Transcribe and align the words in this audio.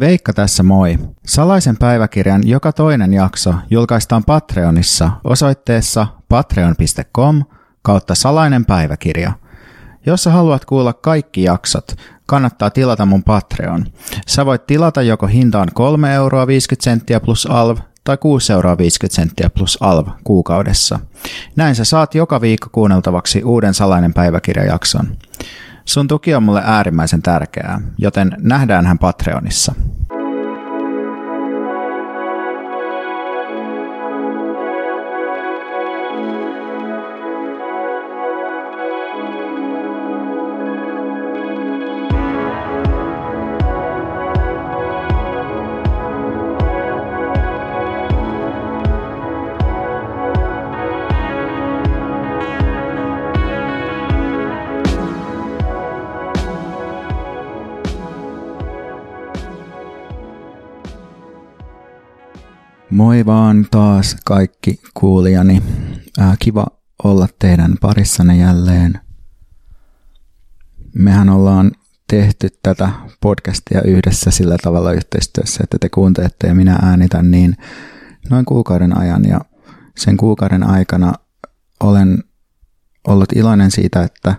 Veikka 0.00 0.32
tässä 0.32 0.62
moi. 0.62 0.98
Salaisen 1.26 1.76
päiväkirjan 1.76 2.48
joka 2.48 2.72
toinen 2.72 3.12
jakso 3.12 3.54
julkaistaan 3.70 4.24
Patreonissa 4.24 5.10
osoitteessa 5.24 6.06
patreon.com 6.28 7.44
kautta 7.82 8.14
salainen 8.14 8.64
päiväkirja. 8.64 9.32
Jos 10.06 10.22
sä 10.22 10.30
haluat 10.30 10.64
kuulla 10.64 10.92
kaikki 10.92 11.42
jaksot, 11.42 11.96
kannattaa 12.26 12.70
tilata 12.70 13.06
mun 13.06 13.22
Patreon. 13.22 13.86
Sä 14.26 14.46
voit 14.46 14.66
tilata 14.66 15.02
joko 15.02 15.26
hintaan 15.26 15.68
3 15.74 16.14
euroa 16.14 16.46
50 16.46 16.84
senttiä 16.84 17.20
plus 17.20 17.46
alv 17.46 17.78
tai 18.04 18.16
6 18.16 18.52
euroa 18.52 18.78
50 18.78 19.14
senttiä 19.14 19.50
plus 19.50 19.78
alv 19.80 20.08
kuukaudessa. 20.24 21.00
Näin 21.56 21.74
sä 21.74 21.84
saat 21.84 22.14
joka 22.14 22.40
viikko 22.40 22.68
kuunneltavaksi 22.72 23.42
uuden 23.42 23.74
salainen 23.74 24.14
päiväkirjajakson. 24.14 25.16
Tuki 26.08 26.34
on 26.34 26.42
mulle 26.42 26.62
äärimmäisen 26.64 27.22
tärkeää, 27.22 27.80
joten 27.98 28.36
nähdään 28.38 28.86
hän 28.86 28.98
Patreonissa. 28.98 29.74
Moi 62.90 63.26
vaan 63.26 63.66
taas 63.70 64.16
kaikki 64.24 64.80
kuulijani. 64.94 65.62
Ää, 66.18 66.36
kiva 66.38 66.66
olla 67.04 67.28
teidän 67.38 67.74
parissanne 67.80 68.36
jälleen. 68.36 69.00
Mehän 70.94 71.28
ollaan 71.28 71.72
tehty 72.10 72.48
tätä 72.62 72.90
podcastia 73.20 73.82
yhdessä 73.82 74.30
sillä 74.30 74.56
tavalla 74.62 74.92
yhteistyössä, 74.92 75.60
että 75.64 75.76
te 75.80 75.88
kuuntelette 75.88 76.46
ja 76.46 76.54
minä 76.54 76.78
äänitän 76.82 77.30
niin 77.30 77.56
noin 78.30 78.44
kuukauden 78.44 78.98
ajan. 78.98 79.24
Ja 79.24 79.40
sen 79.96 80.16
kuukauden 80.16 80.62
aikana 80.62 81.12
olen 81.80 82.24
ollut 83.06 83.32
iloinen 83.34 83.70
siitä, 83.70 84.02
että 84.02 84.34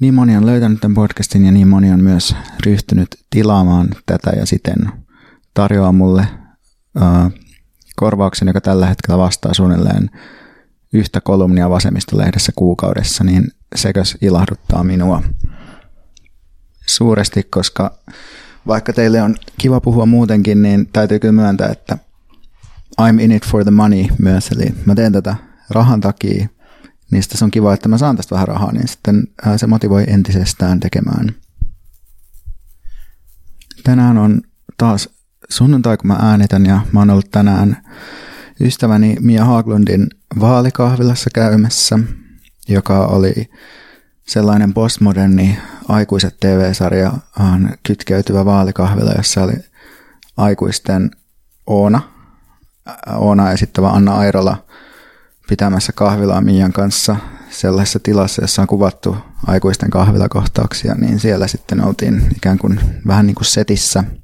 niin 0.00 0.14
moni 0.14 0.36
on 0.36 0.46
löytänyt 0.46 0.80
tämän 0.80 0.94
podcastin 0.94 1.44
ja 1.44 1.52
niin 1.52 1.68
moni 1.68 1.92
on 1.92 2.04
myös 2.04 2.36
ryhtynyt 2.66 3.08
tilaamaan 3.30 3.88
tätä 4.06 4.30
ja 4.30 4.46
siten 4.46 4.92
tarjoaa 5.54 5.92
mulle 5.92 6.26
korvauksen, 7.96 8.48
joka 8.48 8.60
tällä 8.60 8.86
hetkellä 8.86 9.18
vastaa 9.18 9.54
suunnilleen 9.54 10.10
yhtä 10.92 11.20
kolumnia 11.20 11.70
vasemmistolehdessä 11.70 12.52
kuukaudessa, 12.56 13.24
niin 13.24 13.48
sekös 13.74 14.18
ilahduttaa 14.22 14.84
minua 14.84 15.22
suuresti, 16.86 17.42
koska 17.42 17.94
vaikka 18.66 18.92
teille 18.92 19.22
on 19.22 19.36
kiva 19.58 19.80
puhua 19.80 20.06
muutenkin, 20.06 20.62
niin 20.62 20.88
täytyy 20.92 21.18
kyllä 21.18 21.32
myöntää, 21.32 21.68
että 21.68 21.98
I'm 23.00 23.20
in 23.20 23.32
it 23.32 23.46
for 23.46 23.64
the 23.64 23.70
money 23.70 24.04
myös, 24.18 24.48
eli 24.48 24.74
mä 24.84 24.94
teen 24.94 25.12
tätä 25.12 25.36
rahan 25.70 26.00
takia, 26.00 26.48
niin 27.10 27.22
se 27.22 27.44
on 27.44 27.50
kiva, 27.50 27.74
että 27.74 27.88
mä 27.88 27.98
saan 27.98 28.16
tästä 28.16 28.34
vähän 28.34 28.48
rahaa, 28.48 28.72
niin 28.72 28.88
sitten 28.88 29.28
se 29.56 29.66
motivoi 29.66 30.04
entisestään 30.06 30.80
tekemään. 30.80 31.34
Tänään 33.84 34.18
on 34.18 34.40
taas 34.78 35.08
sunnuntai, 35.50 35.96
kun 35.96 36.08
mä 36.08 36.16
äänitän 36.20 36.66
ja 36.66 36.80
mä 36.92 37.00
oon 37.00 37.10
ollut 37.10 37.30
tänään 37.30 37.76
ystäväni 38.60 39.16
Mia 39.20 39.44
Haaglundin 39.44 40.06
vaalikahvilassa 40.40 41.30
käymässä, 41.34 41.98
joka 42.68 43.06
oli 43.06 43.50
sellainen 44.26 44.74
postmoderni 44.74 45.58
aikuiset 45.88 46.36
TV-sarja 46.40 47.12
kytkeytyvä 47.82 48.44
vaalikahvila, 48.44 49.12
jossa 49.16 49.42
oli 49.42 49.52
aikuisten 50.36 51.10
Oona, 51.66 52.00
Oona 53.16 53.52
esittävä 53.52 53.88
Anna 53.88 54.14
Airola 54.14 54.64
pitämässä 55.48 55.92
kahvilaa 55.92 56.40
Mian 56.40 56.72
kanssa 56.72 57.16
sellaisessa 57.50 57.98
tilassa, 57.98 58.42
jossa 58.42 58.62
on 58.62 58.68
kuvattu 58.68 59.16
aikuisten 59.46 59.90
kahvilakohtauksia, 59.90 60.94
niin 60.94 61.20
siellä 61.20 61.46
sitten 61.46 61.84
oltiin 61.84 62.28
ikään 62.36 62.58
kuin 62.58 62.80
vähän 63.06 63.26
niin 63.26 63.34
kuin 63.34 63.46
setissä– 63.46 64.04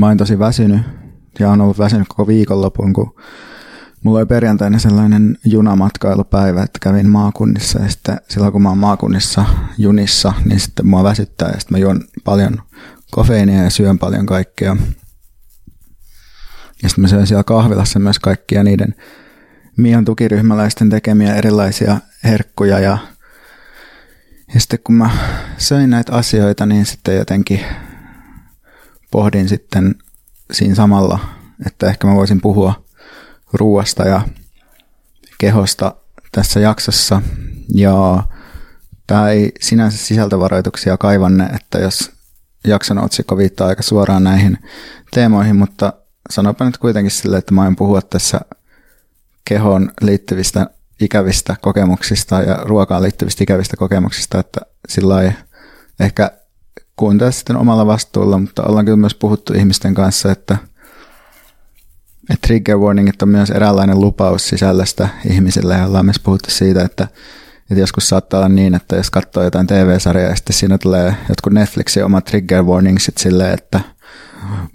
Mä 0.00 0.06
oon 0.06 0.16
tosi 0.16 0.38
väsynyt 0.38 0.82
ja 1.38 1.50
on 1.50 1.60
ollut 1.60 1.78
väsynyt 1.78 2.08
koko 2.08 2.26
viikonlopun, 2.26 2.92
kun 2.92 3.14
mulla 4.02 4.18
oli 4.18 4.26
perjantaina 4.26 4.78
sellainen 4.78 5.38
junamatkailupäivä, 5.44 6.62
että 6.62 6.78
kävin 6.82 7.08
maakunnissa 7.08 7.82
ja 7.82 7.88
sitten 7.88 8.20
silloin 8.28 8.52
kun 8.52 8.62
mä 8.62 8.68
oon 8.68 8.78
maakunnissa 8.78 9.44
junissa, 9.78 10.32
niin 10.44 10.60
sitten 10.60 10.86
mua 10.86 11.04
väsyttää 11.04 11.48
ja 11.48 11.60
sitten 11.60 11.78
mä 11.78 11.78
juon 11.78 12.04
paljon 12.24 12.62
kofeiinia 13.10 13.62
ja 13.62 13.70
syön 13.70 13.98
paljon 13.98 14.26
kaikkea. 14.26 14.76
Ja 16.82 16.88
sitten 16.88 17.02
mä 17.02 17.08
syön 17.08 17.26
siellä 17.26 17.44
kahvilassa 17.44 17.98
myös 17.98 18.18
kaikkia 18.18 18.64
niiden 18.64 18.94
Mian 19.76 20.04
tukiryhmäläisten 20.04 20.90
tekemiä 20.90 21.34
erilaisia 21.34 21.98
herkkuja 22.24 22.78
ja, 22.78 22.98
ja 24.54 24.60
sitten 24.60 24.78
kun 24.84 24.94
mä 24.94 25.10
söin 25.58 25.90
näitä 25.90 26.12
asioita, 26.12 26.66
niin 26.66 26.86
sitten 26.86 27.16
jotenkin 27.16 27.60
pohdin 29.10 29.48
sitten 29.48 29.94
siinä 30.52 30.74
samalla, 30.74 31.18
että 31.66 31.86
ehkä 31.86 32.06
mä 32.06 32.14
voisin 32.14 32.40
puhua 32.40 32.84
ruuasta 33.52 34.04
ja 34.04 34.22
kehosta 35.38 35.94
tässä 36.32 36.60
jaksossa. 36.60 37.22
Ja 37.74 38.22
tämä 39.06 39.30
ei 39.30 39.52
sinänsä 39.60 39.98
sisältövaroituksia 39.98 40.96
kaivanne, 40.96 41.44
että 41.44 41.78
jos 41.78 42.12
jakson 42.66 43.04
otsikko 43.04 43.36
viittaa 43.36 43.68
aika 43.68 43.82
suoraan 43.82 44.24
näihin 44.24 44.58
teemoihin, 45.10 45.56
mutta 45.56 45.92
sanopa 46.30 46.64
nyt 46.64 46.78
kuitenkin 46.78 47.10
sille, 47.10 47.38
että 47.38 47.54
mä 47.54 47.62
aion 47.62 47.76
puhua 47.76 48.02
tässä 48.02 48.40
kehoon 49.44 49.92
liittyvistä 50.00 50.66
ikävistä 51.00 51.56
kokemuksista 51.60 52.42
ja 52.42 52.54
ruokaan 52.62 53.02
liittyvistä 53.02 53.44
ikävistä 53.44 53.76
kokemuksista, 53.76 54.38
että 54.40 54.60
sillä 54.88 55.22
ei 55.22 55.32
ehkä 56.00 56.30
kuuntele 57.00 57.32
sitten 57.32 57.56
omalla 57.56 57.86
vastuulla, 57.86 58.38
mutta 58.38 58.62
ollaan 58.62 58.84
kyllä 58.84 58.96
myös 58.96 59.14
puhuttu 59.14 59.52
ihmisten 59.52 59.94
kanssa, 59.94 60.32
että, 60.32 60.56
että 62.30 62.46
trigger 62.46 62.78
warningit 62.78 63.22
on 63.22 63.28
myös 63.28 63.50
eräänlainen 63.50 64.00
lupaus 64.00 64.48
sisällöstä 64.48 65.08
ihmisille. 65.30 65.74
Ja 65.74 65.86
ollaan 65.86 66.04
myös 66.04 66.18
puhuttu 66.18 66.50
siitä, 66.50 66.84
että, 66.84 67.08
että 67.70 67.80
joskus 67.80 68.08
saattaa 68.08 68.38
olla 68.38 68.48
niin, 68.48 68.74
että 68.74 68.96
jos 68.96 69.10
katsoo 69.10 69.42
jotain 69.42 69.66
TV-sarjaa 69.66 70.30
ja 70.30 70.36
sitten 70.36 70.56
siinä 70.56 70.78
tulee 70.78 71.16
jotkut 71.28 71.52
Netflixin 71.52 72.04
omat 72.04 72.24
trigger 72.24 72.62
warningsit 72.62 73.18
silleen, 73.18 73.54
että 73.54 73.80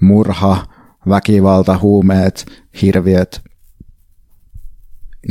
murha, 0.01 0.67
väkivalta, 1.09 1.77
huumeet, 1.77 2.45
hirviöt, 2.81 3.41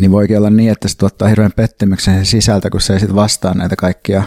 niin 0.01 0.11
voikin 0.11 0.39
olla 0.39 0.51
niin, 0.51 0.73
että 0.73 0.89
se 0.89 0.97
tuottaa 0.97 1.29
hirveän 1.29 1.53
pettymyksen 1.57 2.27
sisältä, 2.27 2.71
kun 2.71 2.81
se 2.81 2.93
ei 2.93 3.01
sitten 3.01 3.17
vastaa 3.17 3.55
näitä 3.55 3.77
kaikkia 3.77 4.23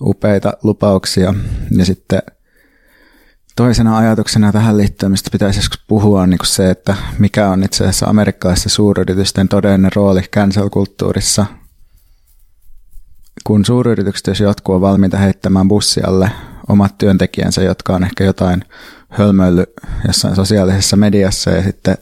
upeita 0.00 0.52
lupauksia. 0.62 1.34
Ja 1.70 1.84
sitten 1.84 2.22
toisena 3.56 3.96
ajatuksena 3.96 4.52
tähän 4.52 4.76
liittyen, 4.76 5.12
mistä 5.12 5.30
pitäisi 5.32 5.58
joskus 5.58 5.84
puhua, 5.86 6.22
on 6.22 6.30
niin 6.30 6.38
se, 6.44 6.70
että 6.70 6.94
mikä 7.18 7.48
on 7.48 7.64
itse 7.64 7.84
asiassa 7.84 8.06
amerikkalaisten 8.06 8.70
suuryritysten 8.70 9.48
todellinen 9.48 9.92
rooli 9.96 10.22
cancel-kulttuurissa. 10.36 11.46
Kun 13.44 13.64
suuryritykset, 13.64 14.26
jos 14.26 14.40
jotkut 14.40 14.74
on 14.74 14.80
valmiita 14.80 15.18
heittämään 15.18 15.68
bussialle 15.68 16.30
omat 16.68 16.98
työntekijänsä, 16.98 17.62
jotka 17.62 17.94
on 17.94 18.04
ehkä 18.04 18.24
jotain 18.24 18.64
hölmöillyt 19.08 19.70
jossain 20.06 20.36
sosiaalisessa 20.36 20.96
mediassa 20.96 21.50
ja 21.50 21.62
sitten 21.62 21.98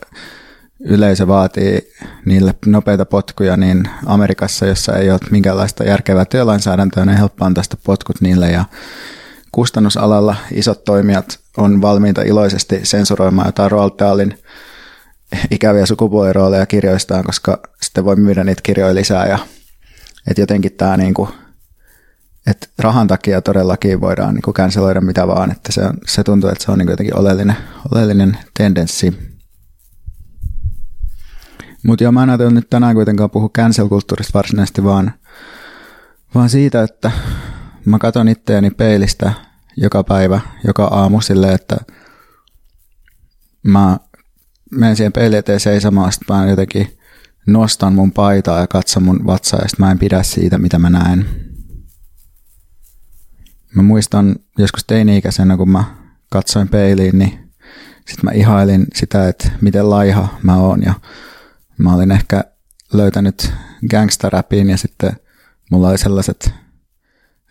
yleisö 0.81 1.27
vaatii 1.27 1.93
niille 2.25 2.55
nopeita 2.67 3.05
potkuja, 3.05 3.57
niin 3.57 3.89
Amerikassa, 4.07 4.67
jossa 4.67 4.97
ei 4.97 5.11
ole 5.11 5.19
minkäänlaista 5.31 5.85
järkevää 5.85 6.25
työlainsäädäntöä, 6.25 7.05
niin 7.05 7.19
helppo 7.19 7.45
antaa 7.45 7.63
tästä 7.63 7.77
potkut 7.85 8.21
niille. 8.21 8.51
Ja 8.51 8.65
kustannusalalla 9.53 10.37
isot 10.53 10.85
toimijat 10.85 11.39
on 11.57 11.83
valmiita 11.83 12.23
iloisesti 12.23 12.81
sensuroimaan 12.83 13.49
jotain 13.49 13.71
Roald 13.71 13.93
Dahlin 13.99 14.39
ikäviä 15.51 15.87
sukupuolirooleja 15.87 16.67
kirjoistaan, 16.67 17.25
koska 17.25 17.61
sitten 17.83 18.05
voi 18.05 18.17
myydä 18.17 18.45
niitä 18.45 18.63
kirjoja 18.63 18.95
lisää. 18.95 19.27
Ja 19.27 19.39
että 20.31 20.41
jotenkin 20.41 20.73
tämä 20.73 20.97
niinku, 20.97 21.29
että 22.47 22.67
rahan 22.79 23.07
takia 23.07 23.43
todellakin 23.43 24.01
voidaan 24.01 24.35
niinku 24.35 24.53
canceloida 24.53 25.01
mitä 25.01 25.27
vaan, 25.27 25.51
että 25.51 25.73
se, 25.73 25.81
on, 25.81 25.95
se 26.07 26.25
tuntuu, 26.25 26.51
että 26.51 26.65
se 26.65 26.73
on 26.73 26.79
niinku 26.79 26.93
jotenkin 26.93 27.19
oleellinen, 27.19 27.57
oleellinen 27.93 28.39
tendenssi 28.59 29.38
mutta 31.89 32.05
joo, 32.05 32.13
mä 32.13 32.23
en 32.23 32.31
ajatellut 32.31 32.55
nyt 32.55 32.71
tänään 32.71 32.95
kuitenkaan 32.95 33.31
puhua 33.31 33.51
cancel-kulttuurista 33.59 34.35
varsinaisesti, 34.35 34.85
vaan, 34.85 35.13
vaan 36.35 36.49
siitä, 36.49 36.83
että 36.83 37.11
mä 37.85 37.99
katson 37.99 38.29
itseäni 38.29 38.71
peilistä 38.71 39.33
joka 39.77 40.05
päivä, 40.05 40.41
joka 40.67 40.85
aamu 40.85 41.21
silleen, 41.21 41.55
että 41.55 41.77
mä 43.63 43.97
menen 44.71 44.97
siihen 44.97 45.13
peilin 45.13 45.39
eteen 45.39 45.61
seisomaan, 45.61 46.13
sitten 46.13 46.37
mä 46.37 46.47
jotenkin 46.47 46.99
nostan 47.47 47.93
mun 47.93 48.13
paitaa 48.13 48.61
ja 48.61 48.67
katson 48.67 49.03
mun 49.03 49.27
vatsaa 49.27 49.61
ja 49.63 49.69
sitten 49.69 49.87
mä 49.87 49.93
en 49.93 49.99
pidä 49.99 50.23
siitä, 50.23 50.59
mitä 50.59 50.79
mä 50.79 50.91
näen. 50.91 51.27
Mä 53.75 53.83
muistan 53.83 54.37
joskus 54.59 54.85
teini-ikäisenä, 54.85 55.57
kun 55.57 55.71
mä 55.71 55.85
katsoin 56.31 56.69
peiliin, 56.69 57.19
niin 57.19 57.31
sitten 57.97 58.25
mä 58.25 58.31
ihailin 58.31 58.87
sitä, 58.95 59.29
että 59.29 59.51
miten 59.61 59.91
laiha 59.91 60.29
mä 60.43 60.57
oon 60.57 60.83
ja 60.83 60.95
mä 61.79 61.95
olin 61.95 62.11
ehkä 62.11 62.45
löytänyt 62.93 63.53
gangsta-räpiin 63.91 64.71
ja 64.71 64.77
sitten 64.77 65.13
mulla 65.71 65.89
oli 65.89 65.99
sellaiset 65.99 66.53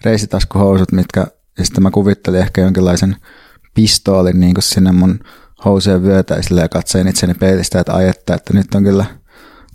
reisitaskuhousut, 0.06 0.92
mitkä, 0.92 1.28
ja 1.58 1.66
sitten 1.66 1.84
mä 1.84 1.92
kuvittelin 1.92 2.40
ehkä 2.40 2.62
jonkinlaisen 2.62 3.16
pistoolin 3.74 4.40
niin 4.40 4.54
kuin 4.54 4.64
sinne 4.64 4.92
mun 4.92 5.20
housujen 5.66 6.04
vyötäisille 6.04 6.62
ja 6.62 6.70
katsoin 6.70 7.08
itseni 7.08 7.34
peilistä, 7.34 7.80
että 7.80 7.94
ajetta, 7.94 8.36
että 8.36 8.54
nyt 8.54 8.76
on 8.76 8.84
kyllä 8.84 9.06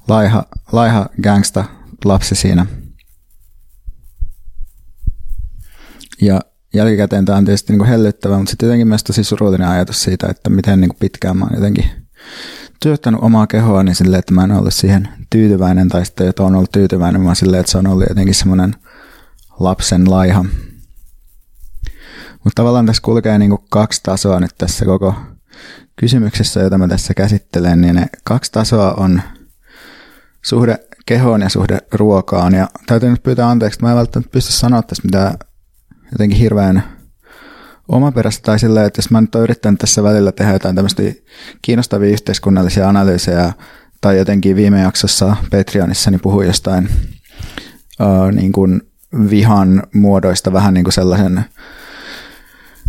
laiha, 0.08 0.44
laiha 0.72 1.08
gangsta 1.22 1.64
lapsi 2.04 2.34
siinä. 2.34 2.66
Ja 6.20 6.40
jälkikäteen 6.74 7.24
tämä 7.24 7.38
on 7.38 7.44
tietysti 7.44 7.72
niin 7.72 7.78
kuin 7.78 7.88
hellyttävä, 7.88 8.38
mutta 8.38 8.50
sitten 8.50 8.66
jotenkin 8.66 8.88
myös 8.88 9.04
tosi 9.04 9.24
surullinen 9.24 9.68
ajatus 9.68 10.02
siitä, 10.02 10.26
että 10.26 10.50
miten 10.50 10.80
niin 10.80 10.88
kuin 10.88 10.98
pitkään 10.98 11.36
mä 11.36 11.44
oon 11.44 11.54
jotenkin 11.54 11.90
työttänyt 12.82 13.20
omaa 13.22 13.46
kehoa 13.46 13.82
niin 13.82 13.94
silleen, 13.94 14.18
että 14.18 14.34
mä 14.34 14.44
en 14.44 14.52
ollut 14.52 14.74
siihen 14.74 15.08
tyytyväinen 15.30 15.88
tai 15.88 16.06
sitten, 16.06 16.28
että 16.28 16.42
on 16.42 16.54
ollut 16.54 16.72
tyytyväinen, 16.72 17.24
vaan 17.24 17.36
silleen, 17.36 17.60
että 17.60 17.72
se 17.72 17.78
on 17.78 17.86
ollut 17.86 18.08
jotenkin 18.08 18.34
semmoinen 18.34 18.74
lapsen 19.60 20.10
laiha. 20.10 20.44
Mutta 22.32 22.54
tavallaan 22.54 22.86
tässä 22.86 23.02
kulkee 23.02 23.38
niin 23.38 23.50
kuin 23.50 23.64
kaksi 23.70 24.00
tasoa 24.02 24.40
nyt 24.40 24.54
tässä 24.58 24.84
koko 24.84 25.14
kysymyksessä, 25.96 26.60
jota 26.60 26.78
mä 26.78 26.88
tässä 26.88 27.14
käsittelen, 27.14 27.80
niin 27.80 27.94
ne 27.94 28.06
kaksi 28.24 28.52
tasoa 28.52 28.92
on 28.92 29.22
suhde 30.42 30.78
kehoon 31.06 31.40
ja 31.40 31.48
suhde 31.48 31.78
ruokaan. 31.92 32.54
Ja 32.54 32.68
täytyy 32.86 33.10
nyt 33.10 33.22
pyytää 33.22 33.50
anteeksi, 33.50 33.76
että 33.76 33.86
mä 33.86 33.90
en 33.90 33.96
välttämättä 33.96 34.32
pysty 34.32 34.52
sanoa 34.52 34.82
tässä 34.82 35.02
mitään 35.04 35.34
jotenkin 36.12 36.38
hirveän 36.38 36.82
omaperäistä 37.92 38.42
tai 38.42 38.58
silleen, 38.58 38.86
että 38.86 38.98
jos 38.98 39.10
mä 39.10 39.20
nyt 39.20 39.34
yrittänyt 39.34 39.78
tässä 39.80 40.02
välillä 40.02 40.32
tehdä 40.32 40.52
jotain 40.52 40.74
tämmöistä 40.74 41.02
kiinnostavia 41.62 42.10
yhteiskunnallisia 42.10 42.88
analyysejä 42.88 43.52
tai 44.00 44.18
jotenkin 44.18 44.56
viime 44.56 44.80
jaksossa 44.80 45.36
Patreonissa 45.50 46.10
niin 46.10 46.20
puhuin 46.20 46.46
jostain 46.46 46.88
uh, 48.00 48.30
niin 48.32 48.52
kuin 48.52 48.82
vihan 49.30 49.82
muodoista 49.94 50.52
vähän 50.52 50.74
niin 50.74 50.84
kuin 50.84 50.92
sellaisen, 50.92 51.44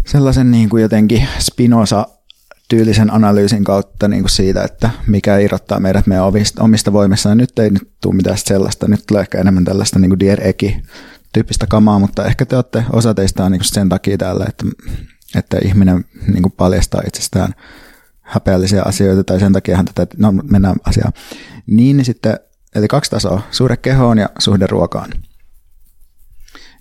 sellaisen 0.05 0.51
niin 0.51 0.69
kuin 0.69 0.81
jotenkin 0.83 1.27
spinosa 1.39 2.07
tyylisen 2.69 3.13
analyysin 3.13 3.63
kautta 3.63 4.07
niin 4.07 4.23
kuin 4.23 4.29
siitä, 4.29 4.63
että 4.63 4.89
mikä 5.07 5.37
irrottaa 5.37 5.79
meidät 5.79 6.07
meidän 6.07 6.25
omista, 6.25 6.63
omista 6.63 6.93
voimista. 6.93 7.35
Nyt 7.35 7.59
ei 7.59 7.69
nyt 7.69 7.89
tule 8.01 8.15
mitään 8.15 8.37
sellaista, 8.37 8.87
nyt 8.87 9.03
tulee 9.07 9.21
ehkä 9.21 9.37
enemmän 9.37 9.65
tällaista 9.65 9.99
niin 9.99 10.09
kuin 10.09 10.19
Dear 10.19 10.39
Eki 10.41 10.83
tyyppistä 11.33 11.67
kamaa, 11.67 11.99
mutta 11.99 12.25
ehkä 12.25 12.45
te 12.45 12.55
olette, 12.55 12.85
osa 12.91 13.13
teistä 13.13 13.45
on 13.45 13.51
niin 13.51 13.63
sen 13.63 13.89
takia 13.89 14.17
täällä, 14.17 14.45
että, 14.49 14.65
että 15.35 15.57
ihminen 15.65 16.05
niin 16.27 16.51
paljastaa 16.57 17.01
itsestään 17.07 17.53
häpeällisiä 18.21 18.81
asioita 18.85 19.23
tai 19.23 19.39
sen 19.39 19.53
takia 19.53 19.83
tätä, 19.95 20.15
no 20.17 20.31
mennään 20.31 20.75
asiaan. 20.85 21.13
Niin, 21.67 21.97
niin 21.97 22.05
sitten, 22.05 22.39
eli 22.75 22.87
kaksi 22.87 23.11
tasoa, 23.11 23.41
suhde 23.51 23.77
kehoon 23.77 24.17
ja 24.17 24.29
suhde 24.39 24.67
ruokaan. 24.67 25.11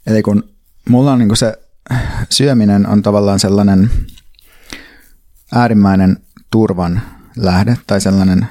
Eli 0.06 0.22
kun 0.22 0.50
mulla 0.88 1.12
on 1.12 1.18
niin 1.18 1.36
se 1.36 1.58
syöminen 2.30 2.86
on 2.88 3.02
tavallaan 3.02 3.38
sellainen 3.38 3.90
äärimmäinen 5.54 6.16
turvan 6.50 7.02
lähde 7.36 7.76
tai 7.86 8.00
sellainen, 8.00 8.48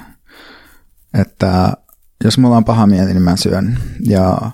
että 1.13 1.74
jos 2.24 2.38
mulla 2.38 2.57
on 2.57 2.65
paha 2.65 2.88
mieli, 2.88 3.13
niin 3.13 3.21
mä 3.24 3.36
syön. 3.36 3.80
Ja 4.07 4.51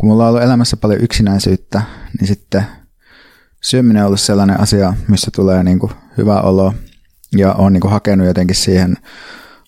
kun 0.00 0.08
mulla 0.08 0.24
on 0.24 0.28
ollut 0.28 0.42
elämässä 0.42 0.76
paljon 0.76 1.00
yksinäisyyttä, 1.00 1.82
niin 2.20 2.28
sitten 2.28 2.66
syöminen 3.60 4.02
on 4.02 4.06
ollut 4.06 4.20
sellainen 4.20 4.60
asia, 4.60 4.94
missä 5.08 5.30
tulee 5.34 5.62
niin 5.62 5.78
kuin 5.78 5.92
hyvä 6.16 6.40
olo 6.40 6.74
ja 7.36 7.52
on 7.52 7.72
niin 7.72 7.80
kuin 7.80 7.90
hakenut 7.90 8.26
jotenkin 8.26 8.56
siihen 8.56 8.96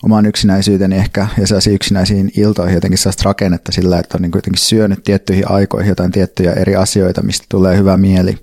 omaan 0.02 0.26
yksinäisyyteni 0.26 0.96
ehkä 0.96 1.26
ja 1.38 1.46
sellaisiin 1.46 1.74
yksinäisiin 1.74 2.32
iltoihin 2.36 2.74
jotenkin 2.74 2.98
sellaista 2.98 3.22
rakennetta 3.24 3.72
sillä, 3.72 3.98
että 3.98 4.18
on 4.18 4.22
niin 4.22 4.30
kuin 4.30 4.38
jotenkin 4.38 4.64
syönyt 4.64 5.04
tiettyihin 5.04 5.50
aikoihin 5.50 5.88
jotain 5.88 6.12
tiettyjä 6.12 6.52
eri 6.52 6.76
asioita, 6.76 7.22
mistä 7.22 7.46
tulee 7.48 7.76
hyvä 7.76 7.96
mieli. 7.96 8.38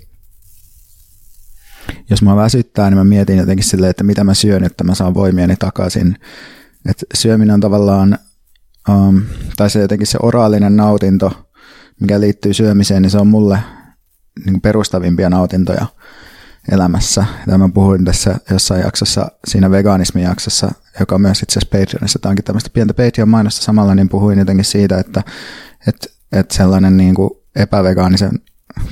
Jos 2.10 2.22
mä 2.22 2.36
väsyttää, 2.36 2.90
niin 2.90 2.98
mä 2.98 3.04
mietin 3.04 3.38
jotenkin 3.38 3.66
silleen, 3.66 3.90
että 3.90 4.04
mitä 4.04 4.24
mä 4.24 4.34
syön, 4.34 4.64
että 4.64 4.84
mä 4.84 4.96
saan 4.96 5.14
voimiani 5.14 5.56
takaisin. 5.56 6.16
Et 6.90 7.04
syöminen 7.14 7.54
on 7.54 7.60
tavallaan, 7.60 8.18
um, 8.90 9.22
tai 9.58 9.70
se 9.70 9.80
jotenkin 9.80 10.08
se 10.08 10.18
oraalinen 10.22 10.76
nautinto– 10.76 11.32
mikä 12.00 12.19
liittyy 12.19 12.54
syömiseen, 12.54 13.01
niin 13.01 13.10
se 13.10 13.18
on 13.18 13.28
mulle 13.28 13.60
niin 14.46 14.62
perustavimpia 14.62 15.30
nautintoja 15.30 15.86
elämässä. 16.72 17.25
Tämä 17.46 17.57
mä 17.57 17.69
puhuin 17.74 18.06
tässä 18.06 18.36
jossain 18.51 18.81
jaksossa, 18.81 19.31
siinä 19.48 19.72
veganismin 19.72 20.24
jaksossa, 20.24 20.72
joka 21.00 21.16
on 21.16 21.22
myös 21.22 21.44
itse 21.44 21.60
asiassa 21.60 21.78
Patreonissa. 21.78 22.19
Tämä 22.19 22.30
onkin 22.30 22.46
tämmöistä 22.46 22.69
pientä 22.74 22.94
Patreon-mainosta 22.94 23.62
samalla, 23.62 23.96
niin 23.96 24.10
puhuin 24.10 24.40
jotenkin 24.40 24.66
siitä, 24.66 24.98
että, 24.98 25.24
että, 25.88 26.07
että 26.31 26.56
sellainen 26.56 26.98
niin 26.98 27.16
kuin 27.16 27.30
epävegaanisen 27.56 28.40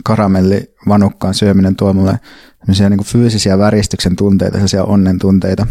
karamellivanukkaan 0.03 1.33
syöminen 1.33 1.75
tuo 1.75 1.93
mulle 1.93 2.19
niin 2.67 2.97
kuin 2.97 3.07
fyysisiä 3.07 3.57
väristyksen 3.57 4.15
tunteita, 4.15 4.53
sellaisia 4.53 4.83
onnen 4.83 5.19
tunteita. 5.19 5.67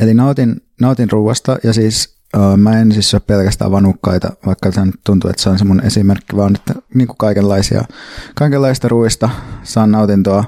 Eli 0.00 0.14
nautin, 0.14 0.56
nautin 0.80 1.10
ruoasta 1.10 1.58
ja 1.64 1.72
siis 1.72 2.17
Mä 2.56 2.80
en 2.80 2.92
siis 2.92 3.14
ole 3.14 3.22
pelkästään 3.26 3.70
vanukkaita, 3.70 4.30
vaikka 4.46 4.72
se 4.72 4.80
tuntuu, 5.04 5.30
että 5.30 5.42
se 5.42 5.50
on 5.50 5.58
se 5.58 5.64
mun 5.64 5.84
esimerkki, 5.84 6.36
vaan 6.36 6.56
että 6.56 6.74
niin 6.94 7.06
kuin 7.06 7.16
kaikenlaisia, 7.16 7.84
kaikenlaista 8.34 8.88
ruuista 8.88 9.30
saan 9.62 9.90
nautintoa. 9.90 10.44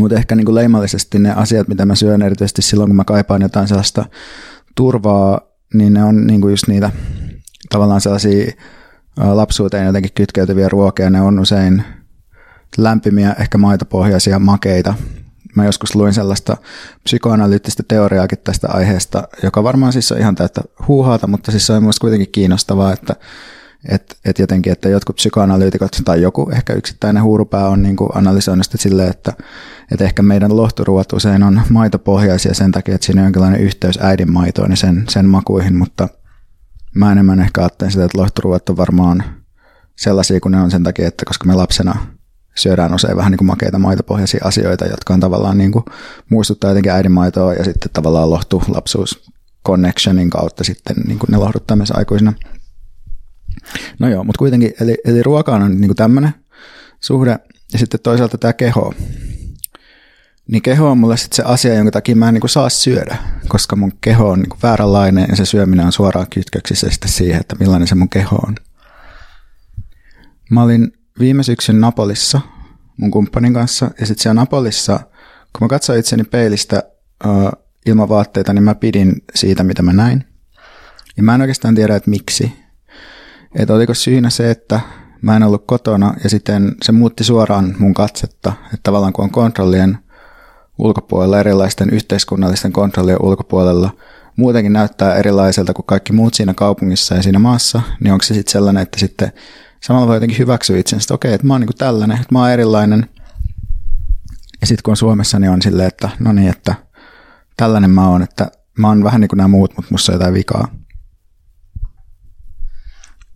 Mutta 0.00 0.16
ehkä 0.16 0.34
niin 0.34 0.44
kuin 0.44 0.54
leimallisesti 0.54 1.18
ne 1.18 1.32
asiat, 1.32 1.68
mitä 1.68 1.86
mä 1.86 1.94
syön 1.94 2.22
erityisesti 2.22 2.62
silloin, 2.62 2.88
kun 2.88 2.96
mä 2.96 3.04
kaipaan 3.04 3.42
jotain 3.42 3.68
sellaista 3.68 4.04
turvaa, 4.76 5.40
niin 5.74 5.94
ne 5.94 6.04
on 6.04 6.26
niin 6.26 6.40
kuin 6.40 6.52
just 6.52 6.68
niitä 6.68 6.90
tavallaan 7.70 8.00
sellaisia 8.00 8.52
lapsuuteen 9.16 9.86
jotenkin 9.86 10.12
kytkeytyviä 10.14 10.68
ruokia. 10.68 11.10
Ne 11.10 11.20
on 11.20 11.38
usein 11.38 11.84
lämpimiä, 12.78 13.36
ehkä 13.40 13.58
maitopohjaisia 13.58 14.38
makeita, 14.38 14.94
Mä 15.56 15.64
joskus 15.64 15.94
luin 15.94 16.14
sellaista 16.14 16.56
psykoanalyyttistä 17.04 17.82
teoriaakin 17.88 18.38
tästä 18.38 18.68
aiheesta, 18.70 19.28
joka 19.42 19.62
varmaan 19.62 19.92
siis 19.92 20.12
on 20.12 20.18
ihan 20.18 20.34
täyttä 20.34 20.60
huuhaata, 20.88 21.26
mutta 21.26 21.50
siis 21.50 21.66
se 21.66 21.72
on 21.72 21.82
myös 21.82 21.98
kuitenkin 21.98 22.32
kiinnostavaa, 22.32 22.92
että 22.92 23.16
et, 23.88 24.16
et 24.24 24.38
jotenkin, 24.38 24.72
että 24.72 24.88
jotkut 24.88 25.16
psykoanalyytikot 25.16 25.90
tai 26.04 26.22
joku 26.22 26.50
ehkä 26.52 26.72
yksittäinen 26.72 27.22
huurupää 27.22 27.68
on 27.68 27.82
niin 27.82 27.96
analysoinut 28.14 28.64
sitä 28.64 28.78
silleen, 28.78 29.10
että, 29.10 29.32
että 29.90 30.04
ehkä 30.04 30.22
meidän 30.22 30.56
lohturuot 30.56 31.12
usein 31.12 31.42
on 31.42 31.62
maitopohjaisia 31.68 32.54
sen 32.54 32.72
takia, 32.72 32.94
että 32.94 33.04
siinä 33.04 33.20
on 33.20 33.26
jonkinlainen 33.26 33.60
yhteys 33.60 33.98
äidin 34.02 34.32
maitoon 34.32 34.70
ja 34.70 34.76
sen, 34.76 35.04
sen 35.08 35.26
makuihin, 35.26 35.76
mutta 35.76 36.08
mä 36.94 37.12
enemmän 37.12 37.40
ehkä 37.40 37.60
ajattelen 37.60 37.92
sitä, 37.92 38.04
että 38.04 38.18
lohturuot 38.18 38.68
on 38.68 38.76
varmaan 38.76 39.24
sellaisia 39.96 40.40
kuin 40.40 40.52
ne 40.52 40.60
on 40.60 40.70
sen 40.70 40.82
takia, 40.82 41.08
että 41.08 41.24
koska 41.24 41.44
me 41.44 41.54
lapsena 41.54 42.06
syödään 42.54 42.94
usein 42.94 43.16
vähän 43.16 43.30
niin 43.30 43.38
kuin 43.38 43.46
makeita 43.46 43.78
maitopohjaisia 43.78 44.40
asioita, 44.44 44.86
jotka 44.86 45.14
on 45.14 45.20
tavallaan 45.20 45.58
niin 45.58 45.72
kuin 45.72 45.84
muistuttaa 46.28 46.70
jotenkin 46.70 46.92
äidinmaitoa 46.92 47.54
ja 47.54 47.64
sitten 47.64 47.90
tavallaan 47.92 48.30
lohtu 48.30 48.62
lapsuus 48.68 49.32
connectionin 49.66 50.30
kautta 50.30 50.64
sitten 50.64 50.96
niin 51.06 51.18
kuin 51.18 51.28
ne 51.30 51.36
lohduttaa 51.36 51.76
myös 51.76 51.90
aikuisina. 51.90 52.32
No 53.98 54.08
joo, 54.08 54.24
mutta 54.24 54.38
kuitenkin, 54.38 54.74
eli, 54.80 54.96
eli 55.04 55.22
ruoka 55.22 55.54
on 55.54 55.80
niin 55.80 55.88
kuin 55.88 55.96
tämmöinen 55.96 56.34
suhde 57.00 57.38
ja 57.72 57.78
sitten 57.78 58.00
toisaalta 58.00 58.38
tämä 58.38 58.52
keho. 58.52 58.94
Niin 60.48 60.62
keho 60.62 60.90
on 60.90 60.98
mulle 60.98 61.16
sitten 61.16 61.36
se 61.36 61.42
asia, 61.42 61.74
jonka 61.74 61.90
takia 61.90 62.16
mä 62.16 62.28
en 62.28 62.34
niin 62.34 62.40
kuin 62.40 62.50
saa 62.50 62.68
syödä, 62.68 63.16
koska 63.48 63.76
mun 63.76 63.92
keho 64.00 64.28
on 64.28 64.38
niin 64.38 64.48
kuin 64.48 64.62
vääränlainen 64.62 65.26
ja 65.28 65.36
se 65.36 65.44
syöminen 65.44 65.86
on 65.86 65.92
suoraan 65.92 66.26
kytköksissä 66.34 66.90
sitten 66.90 67.10
siihen, 67.10 67.40
että 67.40 67.56
millainen 67.60 67.88
se 67.88 67.94
mun 67.94 68.08
keho 68.08 68.36
on. 68.36 68.54
Mä 70.50 70.62
olin 70.62 70.92
viime 71.18 71.42
syksyn 71.42 71.80
Napolissa 71.80 72.40
mun 72.96 73.10
kumppanin 73.10 73.54
kanssa. 73.54 73.90
Ja 74.00 74.06
sitten 74.06 74.22
siellä 74.22 74.40
Napolissa, 74.40 75.00
kun 75.52 75.60
mä 75.60 75.68
katsoin 75.68 76.00
itseni 76.00 76.24
peilistä 76.24 76.82
uh, 77.26 77.52
ilman 77.86 78.08
vaatteita, 78.08 78.52
niin 78.52 78.62
mä 78.62 78.74
pidin 78.74 79.12
siitä, 79.34 79.64
mitä 79.64 79.82
mä 79.82 79.92
näin. 79.92 80.24
Ja 81.16 81.22
mä 81.22 81.34
en 81.34 81.40
oikeastaan 81.40 81.74
tiedä, 81.74 81.96
että 81.96 82.10
miksi. 82.10 82.52
Että 83.54 83.74
oliko 83.74 83.94
syynä 83.94 84.30
se, 84.30 84.50
että 84.50 84.80
mä 85.22 85.36
en 85.36 85.42
ollut 85.42 85.66
kotona 85.66 86.14
ja 86.24 86.30
sitten 86.30 86.74
se 86.82 86.92
muutti 86.92 87.24
suoraan 87.24 87.74
mun 87.78 87.94
katsetta. 87.94 88.52
Että 88.64 88.80
tavallaan 88.82 89.12
kun 89.12 89.24
on 89.24 89.30
kontrollien 89.30 89.98
ulkopuolella, 90.78 91.40
erilaisten 91.40 91.90
yhteiskunnallisten 91.90 92.72
kontrollien 92.72 93.22
ulkopuolella, 93.22 93.90
muutenkin 94.36 94.72
näyttää 94.72 95.14
erilaiselta 95.14 95.74
kuin 95.74 95.86
kaikki 95.86 96.12
muut 96.12 96.34
siinä 96.34 96.54
kaupungissa 96.54 97.14
ja 97.14 97.22
siinä 97.22 97.38
maassa, 97.38 97.82
niin 98.00 98.12
onko 98.12 98.22
se 98.22 98.34
sitten 98.34 98.52
sellainen, 98.52 98.82
että 98.82 98.98
sitten 98.98 99.32
samalla 99.82 100.06
voi 100.06 100.16
jotenkin 100.16 100.38
hyväksyä 100.38 100.78
itsensä, 100.78 101.04
että 101.04 101.14
okei, 101.14 101.32
että 101.32 101.46
mä 101.46 101.54
oon 101.54 101.60
niin 101.60 101.78
tällainen, 101.78 102.16
että 102.16 102.34
mä 102.34 102.40
oon 102.40 102.50
erilainen. 102.50 103.08
Ja 104.60 104.66
sitten 104.66 104.82
kun 104.82 104.92
on 104.92 104.96
Suomessa, 104.96 105.38
niin 105.38 105.50
on 105.50 105.62
silleen, 105.62 105.88
että 105.88 106.10
no 106.18 106.32
niin, 106.32 106.48
että 106.48 106.74
tällainen 107.56 107.90
mä 107.90 108.08
oon, 108.08 108.22
että 108.22 108.50
mä 108.78 108.88
oon 108.88 109.04
vähän 109.04 109.20
niin 109.20 109.28
kuin 109.28 109.36
nämä 109.36 109.48
muut, 109.48 109.76
mutta 109.76 109.88
musta 109.90 110.12
on 110.12 110.14
jotain 110.14 110.34
vikaa. 110.34 110.68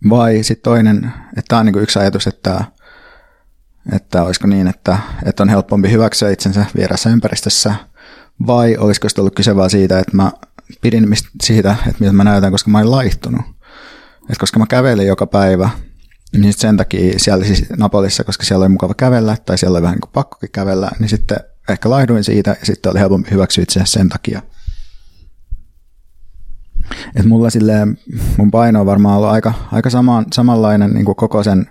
Vai 0.09 0.43
sitten 0.43 0.63
toinen, 0.63 1.13
että 1.37 1.47
tämä 1.47 1.59
on 1.59 1.65
niin 1.65 1.79
yksi 1.79 1.99
ajatus, 1.99 2.27
että, 2.27 2.65
että 3.91 4.23
olisiko 4.23 4.47
niin, 4.47 4.67
että, 4.67 4.97
että 5.25 5.43
on 5.43 5.49
helpompi 5.49 5.91
hyväksyä 5.91 6.29
itsensä 6.29 6.65
vieressä 6.75 7.09
ympäristössä, 7.09 7.75
vai 8.47 8.77
olisiko 8.77 9.09
sitten 9.09 9.21
ollut 9.21 9.35
kyse 9.35 9.55
vaan 9.55 9.69
siitä, 9.69 9.99
että 9.99 10.17
mä 10.17 10.31
pidin 10.81 11.15
siitä, 11.43 11.75
että 11.87 11.99
miltä 11.99 12.13
mä 12.13 12.23
näytän, 12.23 12.51
koska 12.51 12.71
mä 12.71 12.77
olin 12.77 12.91
laihtunut. 12.91 13.41
Et 14.29 14.37
koska 14.37 14.59
mä 14.59 14.65
kävelin 14.69 15.07
joka 15.07 15.27
päivä, 15.27 15.69
niin 16.33 16.53
sen 16.53 16.77
takia 16.77 17.19
siellä 17.19 17.45
siis 17.45 17.69
Napolissa, 17.77 18.23
koska 18.23 18.43
siellä 18.43 18.63
oli 18.63 18.69
mukava 18.69 18.93
kävellä, 18.93 19.37
tai 19.45 19.57
siellä 19.57 19.75
oli 19.75 19.81
vähän 19.81 19.95
niin 19.95 20.01
kuin 20.01 20.11
pakkokin 20.13 20.51
kävellä, 20.51 20.91
niin 20.99 21.09
sitten 21.09 21.37
ehkä 21.69 21.89
laihduin 21.89 22.23
siitä, 22.23 22.55
ja 22.59 22.65
sitten 22.65 22.91
oli 22.91 22.99
helpompi 22.99 23.31
hyväksyä 23.31 23.63
itse 23.63 23.81
sen 23.83 24.09
takia. 24.09 24.41
Et 27.15 27.25
mulla 27.25 27.49
silleen, 27.49 27.97
mun 28.37 28.51
paino 28.51 28.79
on 28.79 28.85
varmaan 28.85 29.17
ollut 29.17 29.29
aika, 29.29 29.53
aika 29.71 29.89
sama, 29.89 30.23
samanlainen 30.33 30.91
niin 30.91 31.05
kuin 31.05 31.15
koko 31.15 31.43
sen, 31.43 31.69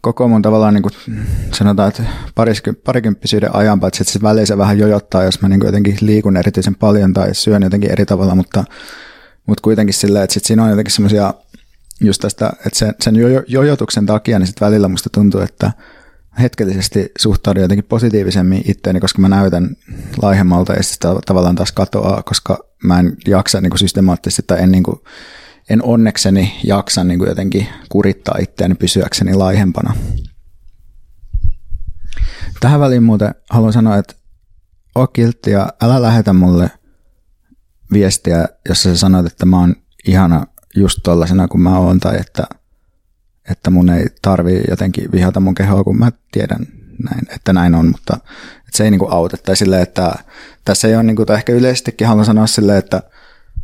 koko 0.00 0.28
mun 0.28 0.42
tavallaan 0.42 0.74
niin 0.74 0.82
kuin 0.82 1.20
sanotaan, 1.54 1.88
että 1.88 2.02
parisky, 2.34 2.72
parikymppisyyden 2.72 3.56
ajan, 3.56 3.80
paitsi 3.80 4.02
että 4.02 4.12
se 4.12 4.22
väliin 4.22 4.46
se 4.46 4.58
vähän 4.58 4.78
jojottaa, 4.78 5.24
jos 5.24 5.42
mä 5.42 5.48
niin 5.48 5.60
kuin 5.60 5.68
jotenkin 5.68 5.96
liikun 6.00 6.36
erityisen 6.36 6.74
paljon 6.74 7.12
tai 7.12 7.34
syön 7.34 7.62
jotenkin 7.62 7.92
eri 7.92 8.06
tavalla, 8.06 8.34
mutta, 8.34 8.64
mutta 9.46 9.62
kuitenkin 9.62 9.94
silleen, 9.94 10.24
että 10.24 10.34
sit 10.34 10.44
siinä 10.44 10.64
on 10.64 10.70
jotenkin 10.70 10.94
semmoisia 10.94 11.34
just 12.02 12.20
tästä, 12.20 12.52
että 12.66 12.78
sen, 12.78 12.94
sen 13.00 13.16
jo, 13.16 13.42
jojotuksen 13.46 14.06
takia, 14.06 14.38
niin 14.38 14.46
sitten 14.46 14.66
välillä 14.66 14.88
musta 14.88 15.10
tuntuu, 15.10 15.40
että 15.40 15.72
hetkellisesti 16.40 17.12
suhtaudun 17.18 17.62
jotenkin 17.62 17.84
positiivisemmin 17.84 18.62
itteeni, 18.64 19.00
koska 19.00 19.20
mä 19.20 19.28
näytän 19.28 19.76
laihemmalta 20.22 20.72
ja 20.72 20.82
sitten 20.82 21.10
tavallaan 21.26 21.54
taas 21.54 21.72
katoaa, 21.72 22.22
koska 22.22 22.58
mä 22.84 23.00
en 23.00 23.16
jaksa 23.26 23.60
niin 23.60 23.70
kuin 23.70 23.78
systemaattisesti 23.78 24.42
tai 24.46 24.62
en, 24.62 24.72
niin 24.72 24.82
kuin, 24.82 25.00
en 25.70 25.82
onnekseni 25.82 26.60
jaksa 26.64 27.04
niin 27.04 27.18
kuin 27.18 27.28
jotenkin 27.28 27.66
kurittaa 27.88 28.38
itseäni 28.40 28.74
pysyäkseni 28.74 29.34
laihempana. 29.34 29.94
Tähän 32.60 32.80
väliin 32.80 33.02
muuten 33.02 33.34
haluan 33.50 33.72
sanoa, 33.72 33.96
että 33.96 34.14
oo 34.94 35.06
kiltti 35.06 35.50
ja 35.50 35.72
älä 35.82 36.02
lähetä 36.02 36.32
mulle 36.32 36.70
viestiä, 37.92 38.48
jossa 38.68 38.90
sä 38.90 38.96
sanoit, 38.96 39.26
että 39.26 39.46
mä 39.46 39.60
oon 39.60 39.74
ihana 40.06 40.46
just 40.76 40.98
tollasena 41.02 41.48
kuin 41.48 41.62
mä 41.62 41.78
oon 41.78 42.00
tai 42.00 42.16
että, 42.20 42.44
että 43.50 43.70
mun 43.70 43.90
ei 43.90 44.06
tarvi 44.22 44.62
jotenkin 44.70 45.12
vihata 45.12 45.40
mun 45.40 45.54
kehoa, 45.54 45.84
kun 45.84 45.98
mä 45.98 46.12
tiedän 46.32 46.66
näin, 47.04 47.26
että 47.34 47.52
näin 47.52 47.74
on, 47.74 47.86
mutta 47.86 48.16
että 48.58 48.76
se 48.76 48.84
ei 48.84 48.90
niinku 48.90 49.08
auta. 49.10 49.36
Tai 49.36 49.56
silleen, 49.56 49.82
että 49.82 50.14
tässä 50.64 50.88
ei 50.88 50.94
ole, 50.94 51.02
niinku, 51.02 51.26
tai 51.26 51.36
ehkä 51.36 51.52
yleisestikin 51.52 52.06
haluan 52.06 52.26
sanoa 52.26 52.46
silleen, 52.46 52.78
että 52.78 53.02